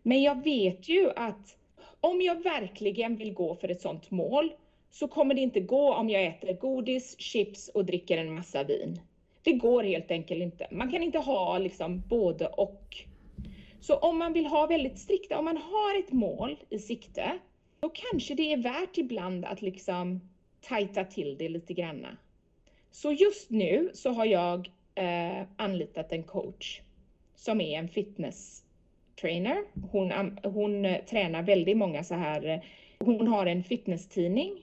[0.04, 1.58] Men jag vet ju att
[2.02, 4.54] om jag verkligen vill gå för ett sådant mål
[4.92, 9.00] så kommer det inte gå om jag äter godis, chips och dricker en massa vin.
[9.44, 10.68] Det går helt enkelt inte.
[10.72, 12.98] Man kan inte ha liksom både och.
[13.82, 17.40] Så om man vill ha väldigt strikta, om man har ett mål i sikte,
[17.80, 20.22] då kanske det är värt ibland att liksom
[20.62, 22.18] tajta till det lite granna.
[22.92, 26.82] Så just nu så har jag eh, anlitat en coach
[27.36, 28.64] som är en fitness
[29.22, 29.64] trainer.
[29.92, 32.60] Hon, hon eh, tränar väldigt många så här, eh,
[33.00, 34.62] hon har en fitnesstidning.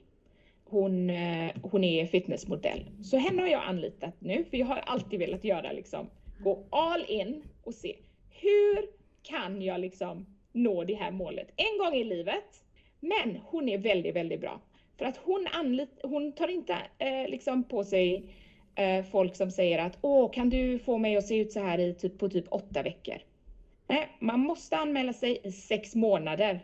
[0.64, 2.90] Hon, eh, hon är fitnessmodell.
[3.03, 7.05] Så henne har jag anlitat nu, för jag har alltid velat göra liksom, gå all
[7.09, 7.97] in och se
[8.31, 8.87] hur
[9.23, 12.64] kan jag liksom nå det här målet en gång i livet.
[13.01, 14.61] Men hon är väldigt, väldigt bra.
[14.98, 18.25] För att hon, anlit, hon tar inte eh, liksom på sig
[18.75, 21.79] eh, folk som säger att åh, kan du få mig att se ut så här
[21.79, 23.17] i typ, på typ åtta veckor?
[23.88, 26.60] Nej, man måste anmäla sig i sex månader.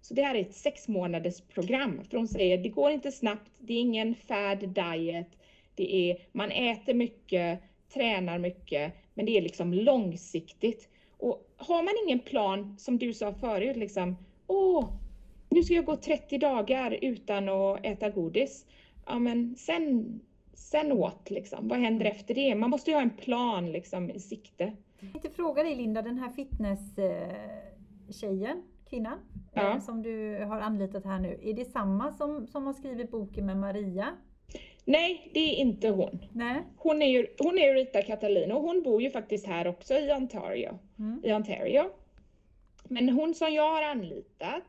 [0.00, 2.04] Så det här är ett sex månaders program.
[2.10, 5.28] För hon säger, det går inte snabbt, det är ingen fad diet,
[5.74, 7.60] det är, man äter mycket,
[7.94, 10.88] tränar mycket, men det är liksom långsiktigt.
[11.18, 14.88] Och har man ingen plan, som du sa förut, liksom, åh,
[15.48, 18.66] nu ska jag gå 30 dagar utan att äta godis.
[19.06, 20.20] Ja, men sen,
[20.54, 21.68] sen what liksom?
[21.68, 22.54] Vad händer efter det?
[22.54, 24.72] Man måste ju ha en plan liksom i sikte.
[25.00, 29.18] Jag tänkte fråga dig Linda, den här fitness-tjejen, kvinnan,
[29.52, 29.74] ja.
[29.74, 31.38] Eh, som du har anlitat här nu.
[31.42, 34.16] Är det samma som, som har skrivit boken med Maria?
[34.84, 36.18] Nej, det är inte hon.
[36.32, 36.62] Nej.
[36.76, 40.12] Hon är ju, hon är Rita Catalina och hon bor ju faktiskt här också i
[40.12, 40.78] Ontario.
[40.98, 41.20] Mm.
[41.24, 41.90] I Ontario.
[42.84, 44.62] Men hon som jag har anlitat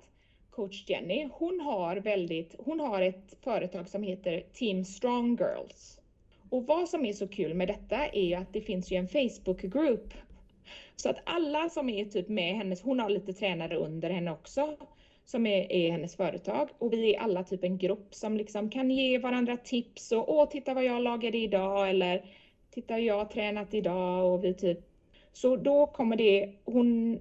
[0.49, 5.96] coach Jenny, hon har väldigt, hon har ett företag som heter Team Strong Girls.
[6.49, 9.07] Och vad som är så kul med detta är ju att det finns ju en
[9.07, 10.13] Facebookgrupp.
[10.95, 14.77] Så att alla som är typ med hennes, hon har lite tränare under henne också,
[15.25, 16.69] som är, är hennes företag.
[16.77, 20.49] Och vi är alla typ en grupp som liksom kan ge varandra tips och åh,
[20.49, 22.25] titta vad jag lagade idag eller
[22.71, 24.79] titta jag har tränat idag och vi typ.
[25.33, 27.19] Så då kommer det, hon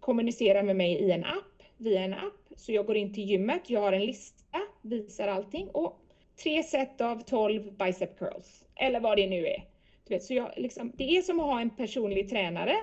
[0.00, 2.56] kommunicerar med mig i en app, via en app.
[2.56, 6.05] Så jag går in till gymmet, jag har en lista, visar allting och
[6.42, 8.64] tre set av 12 bicep curls.
[8.74, 9.64] Eller vad det nu är.
[10.08, 12.76] Du vet, så jag, liksom, det är som att ha en personlig tränare,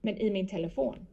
[0.00, 1.06] men i min telefon.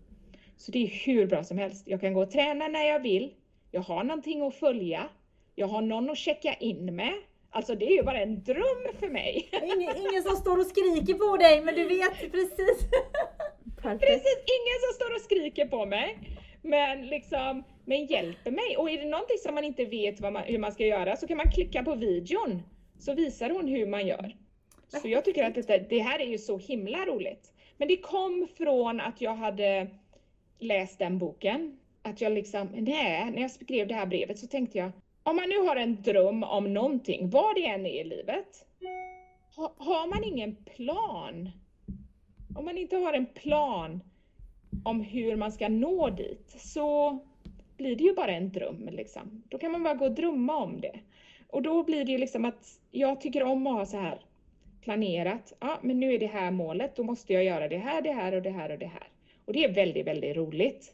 [0.57, 1.87] Så det är hur bra som helst.
[1.87, 3.33] Jag kan gå och träna när jag vill.
[3.71, 5.09] Jag har någonting att följa.
[5.55, 7.13] Jag har någon att checka in med.
[7.49, 9.49] Alltså det är ju bara en dröm för mig.
[9.63, 12.89] Ingen, ingen som står och skriker på dig, men du vet precis.
[13.81, 16.17] Precis, ingen som står och skriker på mig.
[16.65, 18.77] Men liksom, men hjälper mig.
[18.77, 21.37] Och är det någonting som man inte vet man, hur man ska göra så kan
[21.37, 22.61] man klicka på videon.
[22.99, 24.35] Så visar hon hur man gör.
[24.87, 27.53] Så jag tycker att det, det här är ju så himla roligt.
[27.77, 29.87] Men det kom från att jag hade
[30.59, 31.79] läst den boken.
[32.01, 34.91] Att jag liksom, nej, när jag skrev det här brevet så tänkte jag,
[35.23, 38.65] om man nu har en dröm om någonting, vad det än är i livet,
[39.77, 41.49] har man ingen plan,
[42.55, 44.01] om man inte har en plan
[44.83, 47.19] om hur man ska nå dit, så
[47.77, 49.43] blir det ju bara en dröm liksom.
[49.49, 50.99] Då kan man bara gå och drömma om det.
[51.47, 54.19] Och då blir det ju liksom att jag tycker om att ha så här
[54.81, 55.53] planerat.
[55.59, 56.95] Ja, men nu är det här målet.
[56.95, 59.07] Då måste jag göra det här, det här och det här och det här.
[59.45, 60.93] Och det är väldigt, väldigt roligt.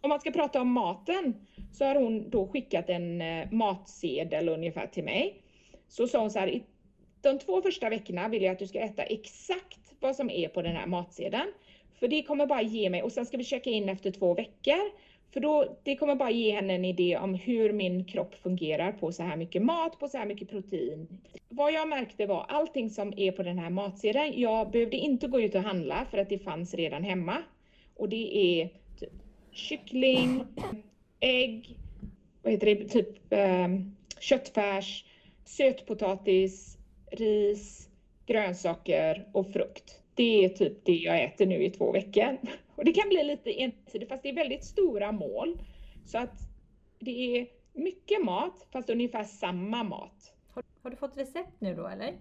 [0.00, 1.34] Om man ska prata om maten
[1.72, 5.42] så har hon då skickat en eh, matsedel ungefär till mig.
[5.88, 6.62] Så sa hon så här,
[7.20, 10.62] de två första veckorna vill jag att du ska äta exakt vad som är på
[10.62, 11.52] den här matsedeln.
[11.98, 14.78] För det kommer bara ge mig, och sen ska vi checka in efter två veckor.
[15.32, 19.12] För då, det kommer bara ge henne en idé om hur min kropp fungerar på
[19.12, 21.08] så här mycket mat, på så här mycket protein.
[21.48, 25.40] Vad jag märkte var allting som är på den här matsedeln, jag behövde inte gå
[25.40, 27.36] ut och handla för att det fanns redan hemma.
[27.96, 28.68] Och det är
[29.00, 29.12] typ
[29.52, 30.44] kyckling,
[31.20, 31.76] ägg,
[32.42, 33.68] vad heter det, typ eh,
[34.20, 35.04] köttfärs,
[35.44, 36.78] sötpotatis,
[37.10, 37.88] ris,
[38.26, 40.02] grönsaker och frukt.
[40.18, 42.38] Det är typ det jag äter nu i två veckor.
[42.76, 45.58] Och det kan bli lite ensidigt fast det är väldigt stora mål.
[46.06, 46.38] Så att
[46.98, 50.34] det är mycket mat fast ungefär samma mat.
[50.50, 52.12] Har, har du fått recept nu då eller?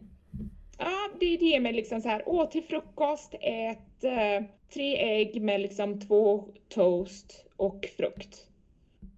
[0.78, 5.62] Ja, det ger mig liksom så här, åh till frukost ät eh, tre ägg med
[5.62, 8.48] liksom två toast och frukt.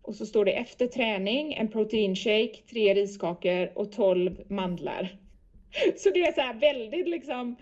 [0.02, 5.18] Och så står det efter träning en proteinshake, tre riskakor och tolv mandlar.
[5.98, 7.56] Så det är så här väldigt liksom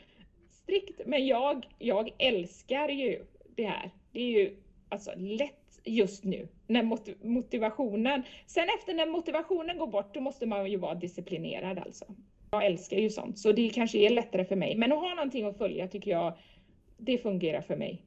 [0.67, 1.01] strikt.
[1.05, 3.91] Men jag, jag älskar ju det här.
[4.11, 4.55] Det är ju
[4.89, 6.83] alltså lätt just nu när
[7.27, 12.05] motivationen, sen efter när motivationen går bort, då måste man ju vara disciplinerad alltså.
[12.51, 14.75] Jag älskar ju sånt, så det kanske är lättare för mig.
[14.75, 16.37] Men att ha någonting att följa tycker jag,
[16.97, 18.05] det fungerar för mig.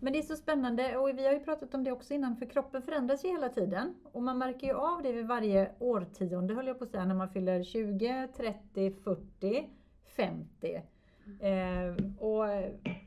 [0.00, 2.46] Men det är så spännande och vi har ju pratat om det också innan, för
[2.46, 3.94] kroppen förändras ju hela tiden.
[4.12, 7.14] Och man märker ju av det vid varje årtionde, höll jag på att säga, när
[7.14, 9.68] man fyller 20, 30, 40,
[10.16, 10.82] 50.
[11.40, 12.44] Eh, och,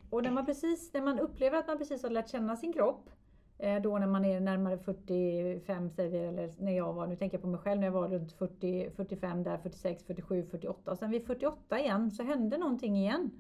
[0.09, 3.09] och när man precis, när man upplever att man precis har lärt känna sin kropp,
[3.57, 7.37] eh, då när man är närmare 45 säger vi, eller när jag var, nu tänker
[7.37, 10.97] jag på mig själv, när jag var runt 40, 45 där, 46, 47, 48 och
[10.97, 13.31] sen vid 48 igen så hände någonting igen.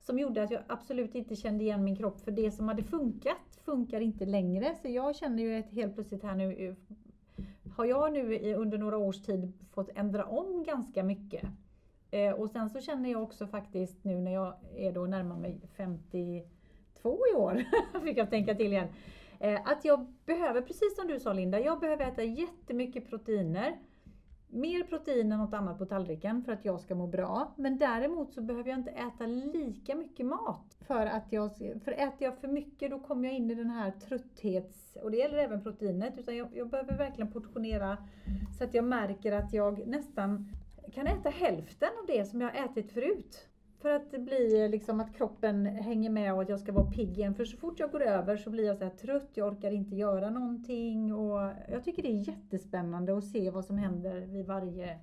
[0.00, 3.60] Som gjorde att jag absolut inte kände igen min kropp för det som hade funkat
[3.64, 4.74] funkar inte längre.
[4.82, 6.74] Så jag känner ju ett helt plötsligt här nu, eh,
[7.76, 11.44] har jag nu under några års tid fått ändra om ganska mycket.
[12.10, 15.60] Eh, och sen så känner jag också faktiskt nu när jag är då närmar mig
[15.76, 16.46] 52
[17.32, 17.64] i år,
[18.04, 18.88] fick jag tänka till igen,
[19.40, 23.78] eh, att jag behöver, precis som du sa Linda, jag behöver äta jättemycket proteiner.
[24.52, 27.54] Mer protein än något annat på tallriken för att jag ska må bra.
[27.56, 30.76] Men däremot så behöver jag inte äta lika mycket mat.
[30.80, 33.90] För att jag, för äter jag för mycket då kommer jag in i den här
[33.90, 34.96] trötthets...
[35.02, 36.18] Och det gäller även proteinet.
[36.18, 37.96] Utan jag, jag behöver verkligen portionera
[38.58, 40.48] så att jag märker att jag nästan
[40.94, 43.46] kan äta hälften av det som jag ätit förut.
[43.82, 47.18] För att det blir liksom att kroppen hänger med och att jag ska vara pigg
[47.18, 47.34] igen.
[47.34, 49.96] För så fort jag går över så blir jag så här trött, jag orkar inte
[49.96, 51.14] göra någonting.
[51.14, 54.98] Och jag tycker det är jättespännande att se vad som händer vid varje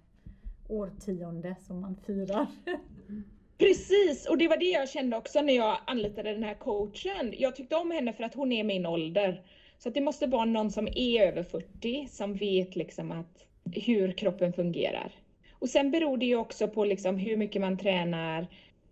[0.70, 2.48] årtionde som man firar.
[3.58, 7.34] Precis, och det var det jag kände också när jag anlitade den här coachen.
[7.38, 9.44] Jag tyckte om henne för att hon är min ålder.
[9.78, 14.12] Så att det måste vara någon som är över 40 som vet liksom att hur
[14.12, 15.12] kroppen fungerar.
[15.60, 18.48] Och sen beror det ju också på liksom hur mycket man tränar,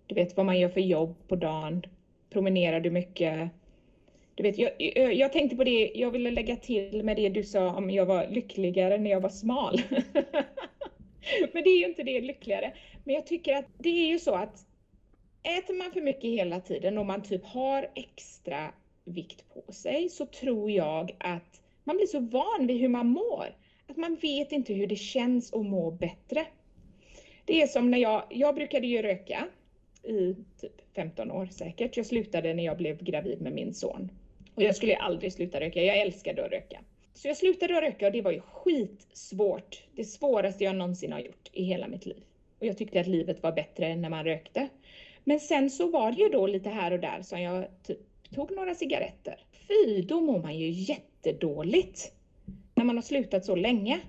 [0.07, 1.83] du vet vad man gör för jobb på dagen.
[2.29, 3.49] Promenerar du mycket?
[4.35, 4.71] Du vet, jag,
[5.13, 8.27] jag tänkte på det, jag ville lägga till med det du sa om jag var
[8.27, 9.81] lyckligare när jag var smal.
[11.53, 12.73] Men det är ju inte det lyckligare.
[13.03, 14.65] Men jag tycker att det är ju så att
[15.43, 18.71] äter man för mycket hela tiden och man typ har extra
[19.03, 23.55] vikt på sig så tror jag att man blir så van vid hur man mår.
[23.87, 26.45] Att man vet inte hur det känns att må bättre.
[27.45, 29.47] Det är som när jag, jag brukade ju röka
[30.03, 31.97] i typ 15 år säkert.
[31.97, 34.11] Jag slutade när jag blev gravid med min son.
[34.55, 36.81] Och jag skulle aldrig sluta röka, jag älskade att röka.
[37.13, 39.83] Så jag slutade att röka och det var ju skitsvårt.
[39.95, 42.23] Det svåraste jag någonsin har gjort i hela mitt liv.
[42.59, 44.67] Och jag tyckte att livet var bättre när man rökte.
[45.23, 47.99] Men sen så var det ju då lite här och där som jag typ
[48.35, 49.39] tog några cigaretter.
[49.67, 52.11] Fy, då mår man ju jättedåligt.
[52.75, 53.99] När man har slutat så länge.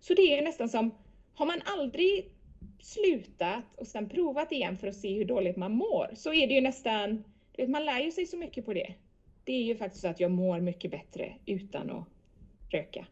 [0.00, 0.90] Så det är nästan som,
[1.34, 2.33] har man aldrig
[2.82, 6.54] slutat och sen provat igen för att se hur dåligt man mår, så är det
[6.54, 7.24] ju nästan,
[7.56, 8.94] vet, man lär ju sig så mycket på det.
[9.44, 12.04] Det är ju faktiskt så att jag mår mycket bättre utan att
[12.70, 13.06] röka.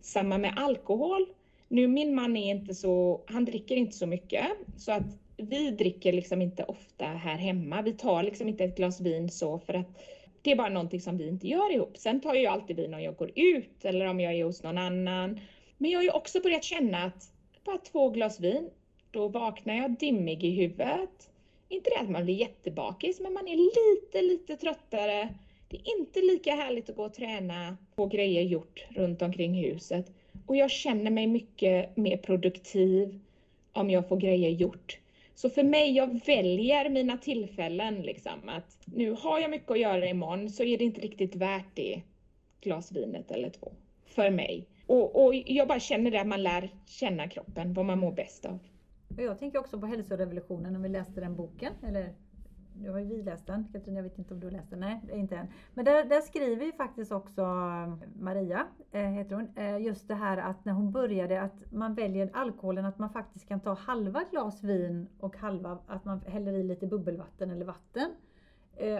[0.00, 1.26] Samma med alkohol.
[1.68, 4.46] Nu min man är inte så, han dricker inte så mycket
[4.76, 7.82] så att vi dricker liksom inte ofta här hemma.
[7.82, 10.02] Vi tar liksom inte ett glas vin så för att
[10.42, 11.96] det är bara någonting som vi inte gör ihop.
[11.96, 14.78] Sen tar jag alltid vin om jag går ut eller om jag är hos någon
[14.78, 15.40] annan.
[15.78, 17.32] Men jag har ju också börjat känna att
[17.64, 18.70] bara två glas vin,
[19.12, 21.30] då vaknar jag dimmig i huvudet.
[21.68, 25.28] Inte det att man blir jättebakis, men man är lite, lite tröttare.
[25.68, 30.12] Det är inte lika härligt att gå och träna, få grejer gjort runt omkring huset.
[30.46, 33.20] Och jag känner mig mycket mer produktiv
[33.72, 34.98] om jag får grejer gjort.
[35.34, 40.08] Så för mig, jag väljer mina tillfällen liksom att nu har jag mycket att göra
[40.08, 42.02] imorgon så är det inte riktigt värt det
[42.60, 43.72] glasvinet eller två.
[44.06, 44.66] För mig.
[44.86, 48.44] Och, och jag bara känner det att man lär känna kroppen, vad man mår bäst
[48.44, 48.58] av.
[49.16, 52.14] Jag tänker också på hälsorevolutionen när vi läste den boken, eller
[52.80, 54.80] nu har ju vi läst den, Katrin jag vet inte om du har läst den,
[54.80, 55.46] nej inte än.
[55.74, 60.14] Men där, där skriver ju faktiskt också eh, Maria, äh, heter hon, äh, just det
[60.14, 64.24] här att när hon började att man väljer alkoholen att man faktiskt kan ta halva
[64.30, 68.14] glas vin och halva att man häller i lite bubbelvatten eller vatten.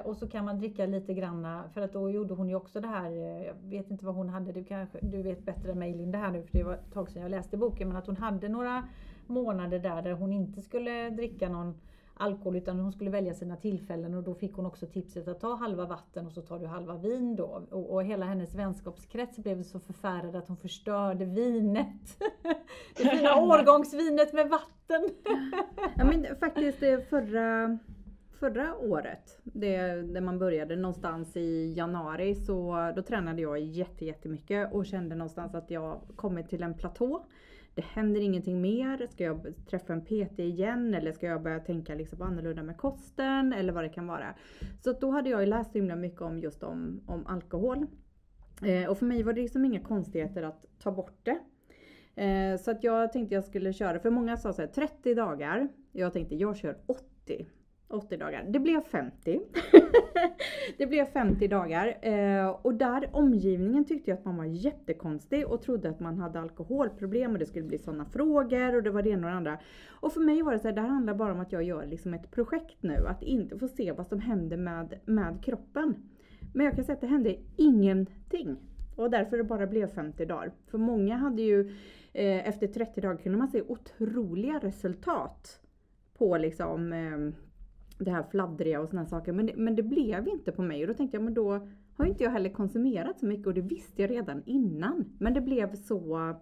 [0.04, 2.88] Och så kan man dricka lite granna, för att då gjorde hon ju också det
[2.88, 3.10] här,
[3.46, 6.30] jag vet inte vad hon hade, du, kanske, du vet bättre än mig Linda här
[6.30, 8.88] nu för det var ett tag sedan jag läste boken, men att hon hade några
[9.33, 11.74] månader där, där hon inte skulle dricka någon
[12.14, 15.55] alkohol utan hon skulle välja sina tillfällen och då fick hon också tipset att ta
[15.55, 17.66] halva vatten och så tar du halva vin då.
[17.70, 22.18] Och, och hela hennes vänskapskrets blev så förfärad att hon förstörde vinet.
[22.97, 25.09] det fina årgångsvinet med vatten.
[25.97, 27.78] ja men faktiskt det förra
[28.43, 34.72] förra året, det, där man började någonstans i januari, så då tränade jag jätte, jättemycket
[34.72, 37.26] och kände någonstans att jag kommit till en platå
[37.75, 39.07] det händer ingenting mer.
[39.07, 43.53] Ska jag träffa en PT igen eller ska jag börja tänka liksom annorlunda med kosten
[43.53, 44.35] eller vad det kan vara.
[44.81, 47.87] Så då hade jag ju läst himla mycket om just om, om alkohol.
[48.62, 51.39] Eh, och för mig var det liksom inga konstigheter att ta bort det.
[52.23, 55.68] Eh, så att jag tänkte jag skulle köra, för många sa såhär, 30 dagar.
[55.93, 57.47] Jag tänkte jag kör 80.
[57.93, 58.45] 80 dagar.
[58.49, 59.40] Det blev 50.
[60.78, 61.99] det blev 50 dagar.
[62.03, 66.40] Eh, och där omgivningen tyckte jag att man var jättekonstig och trodde att man hade
[66.40, 69.59] alkoholproblem och det skulle bli sådana frågor och det var det ena och det andra.
[69.90, 71.86] Och för mig var det så här, det här handlar bara om att jag gör
[71.86, 73.07] liksom ett projekt nu.
[73.07, 75.95] Att inte få se vad som händer med, med kroppen.
[76.55, 78.57] Men jag kan säga att det hände ingenting.
[78.97, 80.53] Och därför det bara blev 50 dagar.
[80.66, 81.61] För många hade ju
[82.12, 85.61] eh, efter 30 dagar kunde man se otroliga resultat
[86.18, 87.34] på liksom eh,
[87.99, 89.32] det här fladdriga och sådana saker.
[89.32, 92.07] Men det, men det blev inte på mig och då tänkte jag, men då har
[92.07, 95.05] inte jag heller konsumerat så mycket och det visste jag redan innan.
[95.18, 96.34] Men det blev så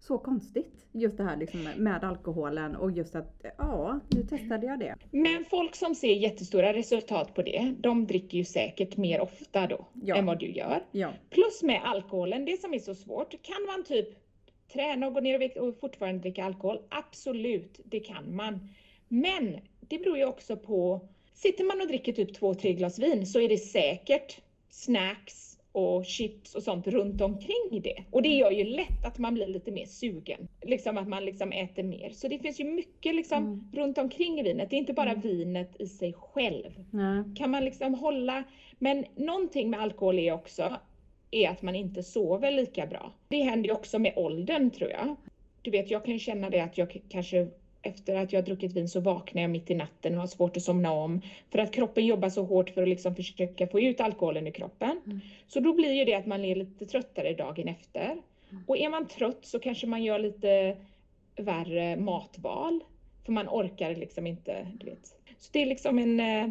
[0.00, 4.78] så konstigt just det här liksom med alkoholen och just att ja, nu testade jag
[4.78, 4.96] det.
[5.10, 9.86] Men folk som ser jättestora resultat på det, de dricker ju säkert mer ofta då
[10.02, 10.16] ja.
[10.16, 10.84] än vad du gör.
[10.92, 11.12] Ja.
[11.30, 14.08] Plus med alkoholen, det som är så svårt, kan man typ
[14.72, 16.78] träna och gå ner i vikt och fortfarande dricka alkohol?
[16.88, 18.68] Absolut, det kan man.
[19.08, 19.58] Men
[19.90, 23.40] det beror ju också på, sitter man och dricker typ två, tre glas vin så
[23.40, 28.04] är det säkert snacks och chips och sånt runt omkring det.
[28.10, 30.48] Och det gör ju lätt att man blir lite mer sugen.
[30.62, 32.10] Liksom att man liksom äter mer.
[32.10, 33.68] Så det finns ju mycket liksom mm.
[33.72, 34.70] runt omkring vinet.
[34.70, 35.20] Det är inte bara mm.
[35.20, 36.84] vinet i sig själv.
[36.92, 37.34] Mm.
[37.34, 38.44] Kan man liksom hålla,
[38.78, 40.76] men någonting med alkohol är också
[41.30, 43.12] är att man inte sover lika bra.
[43.28, 45.16] Det händer ju också med åldern tror jag.
[45.62, 47.48] Du vet, jag kan känna det att jag kanske
[47.82, 50.62] efter att jag druckit vin så vaknar jag mitt i natten och har svårt att
[50.62, 51.20] somna om.
[51.50, 55.00] För att kroppen jobbar så hårt för att liksom försöka få ut alkoholen i kroppen.
[55.06, 55.20] Mm.
[55.48, 58.04] Så då blir ju det att man är lite tröttare dagen efter.
[58.04, 58.64] Mm.
[58.66, 60.76] Och är man trött så kanske man gör lite
[61.36, 62.80] värre matval.
[63.24, 65.06] För man orkar liksom inte, du vet.
[65.38, 66.48] Så det är liksom en, eh,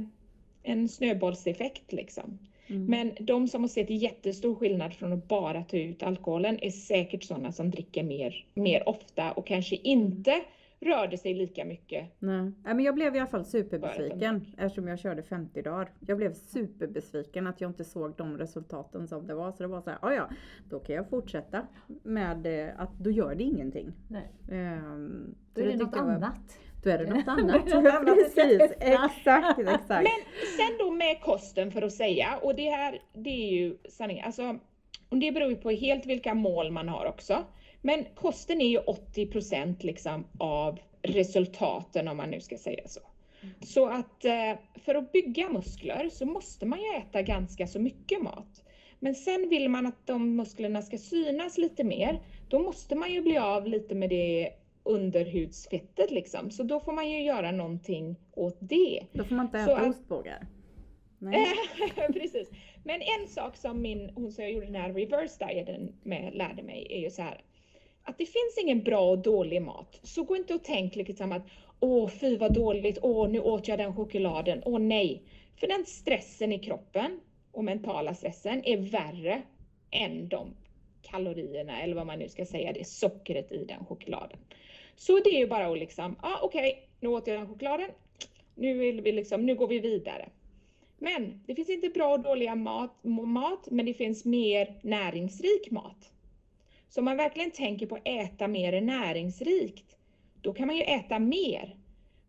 [0.63, 2.39] en snöbollseffekt liksom.
[2.67, 2.85] Mm.
[2.85, 7.23] Men de som har sett jättestor skillnad från att bara ta ut alkoholen är säkert
[7.23, 10.41] sådana som dricker mer, mer ofta och kanske inte
[10.81, 12.07] rörde sig lika mycket.
[12.19, 12.51] Nej.
[12.63, 15.91] men jag blev i alla fall superbesviken eftersom jag körde 50 dagar.
[15.99, 19.51] Jag blev superbesviken att jag inte såg de resultaten som det var.
[19.51, 20.29] Så det var så här, ja
[20.69, 21.67] då kan jag fortsätta
[22.03, 23.93] med eh, att då gör det ingenting.
[24.07, 24.31] Nej.
[24.51, 26.59] Um, då är det, det något annat.
[26.83, 27.61] Då är det något annat.
[27.67, 29.89] ja, precis, exakt, exakt.
[29.89, 30.21] Men
[30.57, 34.59] sen då med kosten för att säga, och det här det är ju sanningen, alltså,
[35.09, 37.45] det beror ju på helt vilka mål man har också.
[37.81, 42.99] Men kosten är ju 80% liksom av resultaten om man nu ska säga så.
[43.41, 43.55] Mm.
[43.61, 48.21] Så att eh, för att bygga muskler så måste man ju äta ganska så mycket
[48.21, 48.63] mat.
[48.99, 53.21] Men sen vill man att de musklerna ska synas lite mer, då måste man ju
[53.21, 54.49] bli av lite med det
[54.83, 56.51] underhudsfettet liksom.
[56.51, 59.05] Så då får man ju göra någonting åt det.
[59.11, 60.47] Då får man inte äta att, ostbågar.
[62.13, 62.49] Precis.
[62.83, 66.63] Men en sak som min, hon som jag gjorde den här reverse dieten med lärde
[66.63, 67.41] mig är ju så här
[68.09, 69.99] att det finns ingen bra och dålig mat.
[70.03, 71.47] Så gå inte och tänk liksom att
[71.79, 75.23] åh fy vad dåligt, åh nu åt jag den chokladen, åh nej.
[75.55, 77.19] För den stressen i kroppen
[77.51, 79.41] och mentala stressen är värre
[79.91, 80.55] än de
[81.01, 84.39] kalorierna eller vad man nu ska säga, det är sockret i den chokladen.
[84.95, 87.47] Så det är ju bara att liksom, ja ah, okej, okay, nu åt jag den
[87.47, 87.89] chokladen,
[88.55, 90.29] nu, vill vi liksom, nu går vi vidare.
[90.97, 96.11] Men det finns inte bra och dåliga mat, mat, men det finns mer näringsrik mat.
[96.89, 99.97] Så om man verkligen tänker på att äta mer näringsrikt,
[100.41, 101.75] då kan man ju äta mer.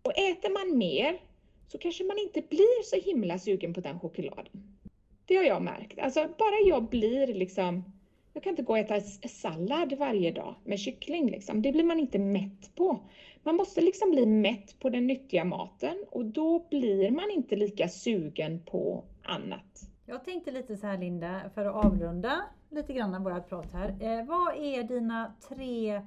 [0.02, 1.20] Och äter man mer
[1.68, 4.78] så kanske man inte blir så himla sugen på den chokladen.
[5.26, 5.98] Det har jag märkt.
[5.98, 7.84] Alltså bara jag blir liksom,
[8.32, 11.62] jag kan inte gå och äta sallad varje dag med kyckling liksom.
[11.62, 13.00] Det blir man inte mätt på.
[13.42, 17.88] Man måste liksom bli mätt på den nyttiga maten och då blir man inte lika
[17.88, 19.80] sugen på annat.
[20.06, 23.88] Jag tänkte lite så här Linda, för att avrunda lite grann av vårt prat här.
[23.88, 26.02] Eh, vad är dina tre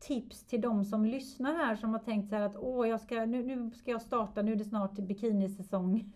[0.00, 3.26] tips till de som lyssnar här som har tänkt så här att åh, jag ska,
[3.26, 6.12] nu, nu ska jag starta, nu är det snart bikinisäsong.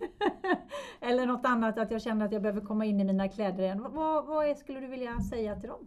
[1.00, 3.82] Eller något annat, att jag känner att jag behöver komma in i mina kläder igen.
[3.82, 5.86] Vad, vad är, skulle du vilja säga till dem?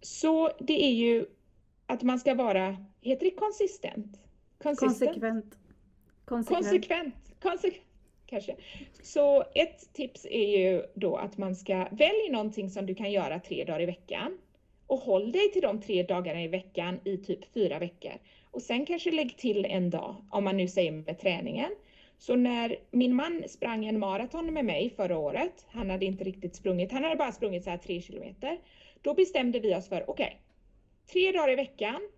[0.00, 1.26] Så det är ju
[1.86, 4.20] att man ska vara, heter det konsistent?
[4.62, 4.94] Konsekvent.
[4.94, 5.56] Konsekvent.
[6.24, 7.14] Konsekvent.
[7.42, 7.89] Konsekvent
[8.30, 8.56] kanske.
[9.02, 13.40] Så ett tips är ju då att man ska välja någonting som du kan göra
[13.40, 14.38] tre dagar i veckan
[14.86, 18.12] och håll dig till de tre dagarna i veckan i typ fyra veckor.
[18.50, 21.70] Och sen kanske lägg till en dag, om man nu säger med träningen.
[22.18, 26.56] Så när min man sprang en maraton med mig förra året, han hade inte riktigt
[26.56, 28.58] sprungit, han hade bara sprungit så här tre kilometer.
[29.02, 30.36] Då bestämde vi oss för, okej, okay,
[31.12, 32.08] tre dagar i veckan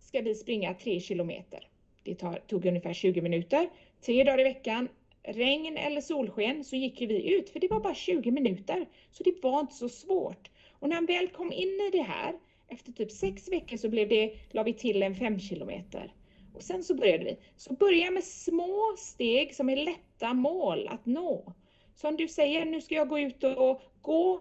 [0.00, 1.68] ska vi springa tre kilometer.
[2.02, 2.14] Det
[2.46, 3.68] tog ungefär 20 minuter.
[4.00, 4.88] Tre dagar i veckan,
[5.32, 8.86] regn eller solsken så gick vi ut, för det var bara 20 minuter.
[9.10, 10.50] Så det var inte så svårt.
[10.78, 12.34] Och när han väl kom in i det här,
[12.68, 16.12] efter typ sex veckor så blev det, la vi till en fem kilometer.
[16.54, 17.38] Och sen så började vi.
[17.56, 21.52] Så börja med små steg som är lätta mål att nå.
[21.94, 24.40] Som du säger, nu ska jag gå ut och gå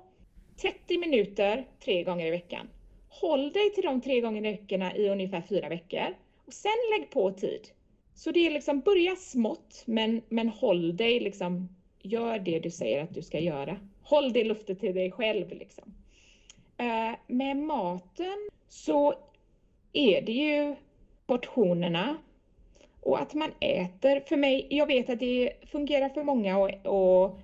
[0.62, 2.70] 30 minuter tre gånger i veckan.
[3.10, 6.16] Håll dig till de tre gånger i veckorna i ungefär fyra veckor.
[6.46, 7.68] Och sen lägg på tid.
[8.18, 11.70] Så det är liksom, börja smått, men, men håll dig liksom,
[12.02, 13.78] gör det du säger att du ska göra.
[14.04, 15.94] Håll det luftet till dig själv liksom.
[16.78, 19.14] Eh, med maten så
[19.94, 20.76] är det ju
[21.26, 22.18] portionerna
[23.02, 24.20] och att man äter.
[24.20, 27.36] För mig, jag vet att det fungerar för många att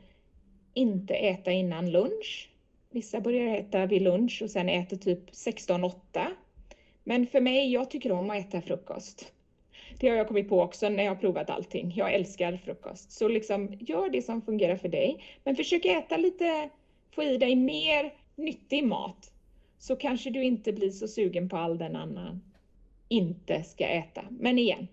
[0.74, 2.50] inte äta innan lunch.
[2.90, 5.92] Vissa börjar äta vid lunch och sen äter typ 16-8.
[7.04, 9.34] Men för mig, jag tycker om att äta frukost.
[10.04, 11.94] Det har jag kommit på också när jag har provat allting.
[11.96, 13.12] Jag älskar frukost.
[13.12, 15.24] Så liksom, gör det som fungerar för dig.
[15.44, 16.70] Men försök äta lite,
[17.16, 19.32] få i dig mer nyttig mat.
[19.78, 22.42] Så kanske du inte blir så sugen på all den annan
[23.08, 24.22] inte ska äta.
[24.30, 24.88] Men igen,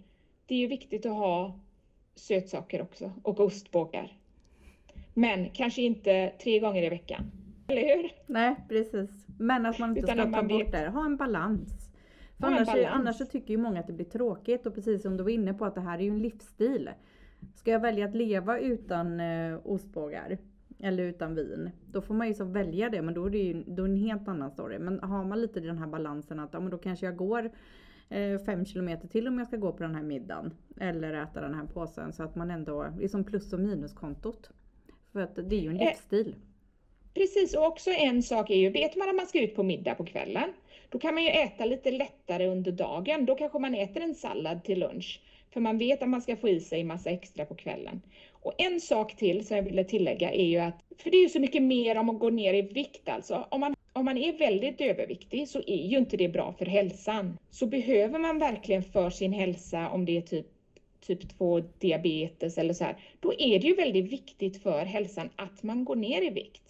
[0.46, 1.60] det är ju viktigt att ha
[2.14, 4.12] sötsaker också och ostbågar.
[5.14, 7.30] Men kanske inte tre gånger i veckan.
[7.68, 8.10] Eller hur?
[8.26, 9.10] Nej, precis.
[9.38, 10.88] Men att man inte Utan ska ta bort det.
[10.88, 11.89] Ha en balans.
[12.40, 15.22] För annars, annars så tycker ju många att det blir tråkigt och precis som du
[15.22, 16.90] var inne på att det här är ju en livsstil.
[17.54, 20.38] Ska jag välja att leva utan eh, ostbågar
[20.78, 23.64] eller utan vin, då får man ju så välja det men då är det ju
[23.66, 24.78] då är det en helt annan story.
[24.78, 27.50] Men har man lite den här balansen att ja, men då kanske jag går
[28.08, 31.54] eh, fem kilometer till om jag ska gå på den här middagen eller äta den
[31.54, 34.50] här påsen så att man ändå är som plus och minuskontot.
[35.12, 36.34] För att det är ju en eh, livsstil.
[37.14, 39.94] Precis och också en sak är ju, vet man att man ska ut på middag
[39.94, 40.52] på kvällen
[40.90, 43.26] då kan man ju äta lite lättare under dagen.
[43.26, 45.20] Då kanske man äter en sallad till lunch.
[45.52, 48.02] För man vet att man ska få i sig massa extra på kvällen.
[48.32, 51.28] Och en sak till som jag ville tillägga är ju att, för det är ju
[51.28, 53.46] så mycket mer om att gå ner i vikt alltså.
[53.50, 57.38] Om man, om man är väldigt överviktig så är ju inte det bra för hälsan.
[57.50, 60.46] Så behöver man verkligen för sin hälsa, om det är typ
[61.00, 65.62] typ 2 diabetes eller så här, då är det ju väldigt viktigt för hälsan att
[65.62, 66.69] man går ner i vikt.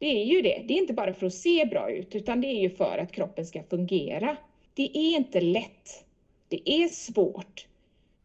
[0.00, 0.62] Det är ju det.
[0.68, 3.12] Det är inte bara för att se bra ut, utan det är ju för att
[3.12, 4.36] kroppen ska fungera.
[4.74, 6.04] Det är inte lätt.
[6.48, 7.66] Det är svårt.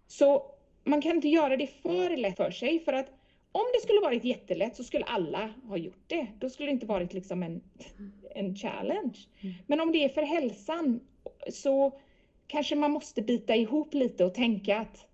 [0.08, 0.52] Så
[0.84, 3.08] man kan inte göra det för lätt för sig, för att
[3.52, 6.28] om det skulle varit jättelätt så skulle alla ha gjort det.
[6.40, 7.62] Då skulle det inte varit liksom en,
[8.36, 9.18] en challenge.
[9.42, 9.56] Mm.
[9.68, 11.00] Men om det är för hälsan
[11.50, 12.00] så
[12.48, 15.08] kanske man måste bita ihop lite och tänka att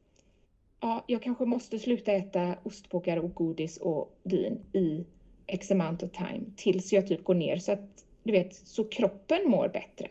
[0.79, 5.05] ja, jag kanske måste sluta äta ostbågar och godis och vin i
[5.51, 9.49] x amount of time tills jag typ går ner så att du vet, så kroppen
[9.49, 10.07] mår bättre.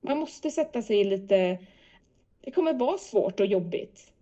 [0.00, 1.58] Man måste sätta sig i lite,
[2.40, 4.12] det kommer vara svårt och jobbigt.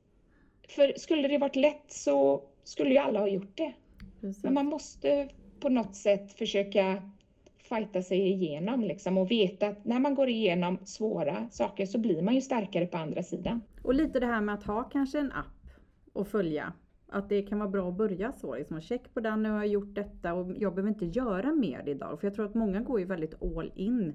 [0.69, 3.73] För skulle det varit lätt så skulle ju alla ha gjort det.
[4.21, 4.45] Precis.
[4.45, 5.29] Men man måste
[5.61, 7.03] på något sätt försöka
[7.69, 12.23] fighta sig igenom liksom och veta att när man går igenom svåra saker så blir
[12.23, 13.63] man ju starkare på andra sidan.
[13.83, 15.71] Och lite det här med att ha kanske en app
[16.13, 16.73] och följa.
[17.09, 18.57] Att det kan vara bra att börja så.
[18.57, 21.89] Liksom, check på den, nu har jag gjort detta och jag behöver inte göra mer
[21.89, 22.21] idag.
[22.21, 24.15] För jag tror att många går ju väldigt all in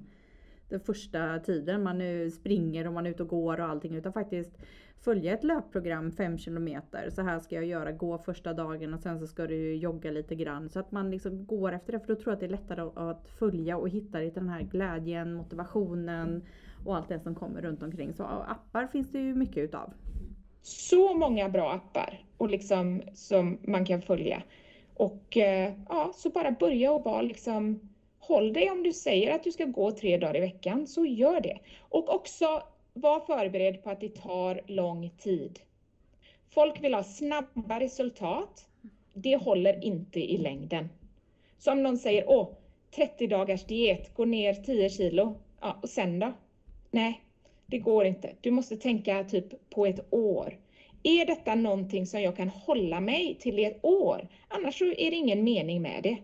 [0.68, 1.82] den första tiden.
[1.82, 3.94] Man nu springer och man är ute och går och allting.
[3.94, 4.58] Utan faktiskt
[5.00, 7.10] följa ett löpprogram 5 kilometer.
[7.10, 10.34] Så här ska jag göra, gå första dagen och sen så ska du jogga lite
[10.34, 10.68] grann.
[10.68, 12.00] Så att man liksom går efter det.
[12.00, 14.62] För då tror jag att det är lättare att följa och hitta lite den här
[14.62, 16.42] glädjen, motivationen
[16.84, 18.12] och allt det som kommer runt omkring.
[18.12, 19.92] Så appar finns det ju mycket utav.
[20.62, 24.42] Så många bra appar och liksom som man kan följa.
[24.94, 27.80] Och eh, ja, så bara börja och vara liksom
[28.24, 31.40] Håll dig om du säger att du ska gå tre dagar i veckan, så gör
[31.40, 31.58] det.
[31.80, 35.60] Och också var förberedd på att det tar lång tid.
[36.50, 38.66] Folk vill ha snabba resultat.
[39.14, 40.88] Det håller inte i längden.
[41.58, 42.48] Så om någon säger, åh,
[42.94, 45.34] 30 dagars diet, gå ner 10 kilo.
[45.60, 46.32] Ja, och sen då?
[46.90, 47.20] Nej,
[47.66, 48.32] det går inte.
[48.40, 50.58] Du måste tänka typ på ett år.
[51.02, 54.28] Är detta någonting som jag kan hålla mig till i ett år?
[54.48, 56.18] Annars så är det ingen mening med det.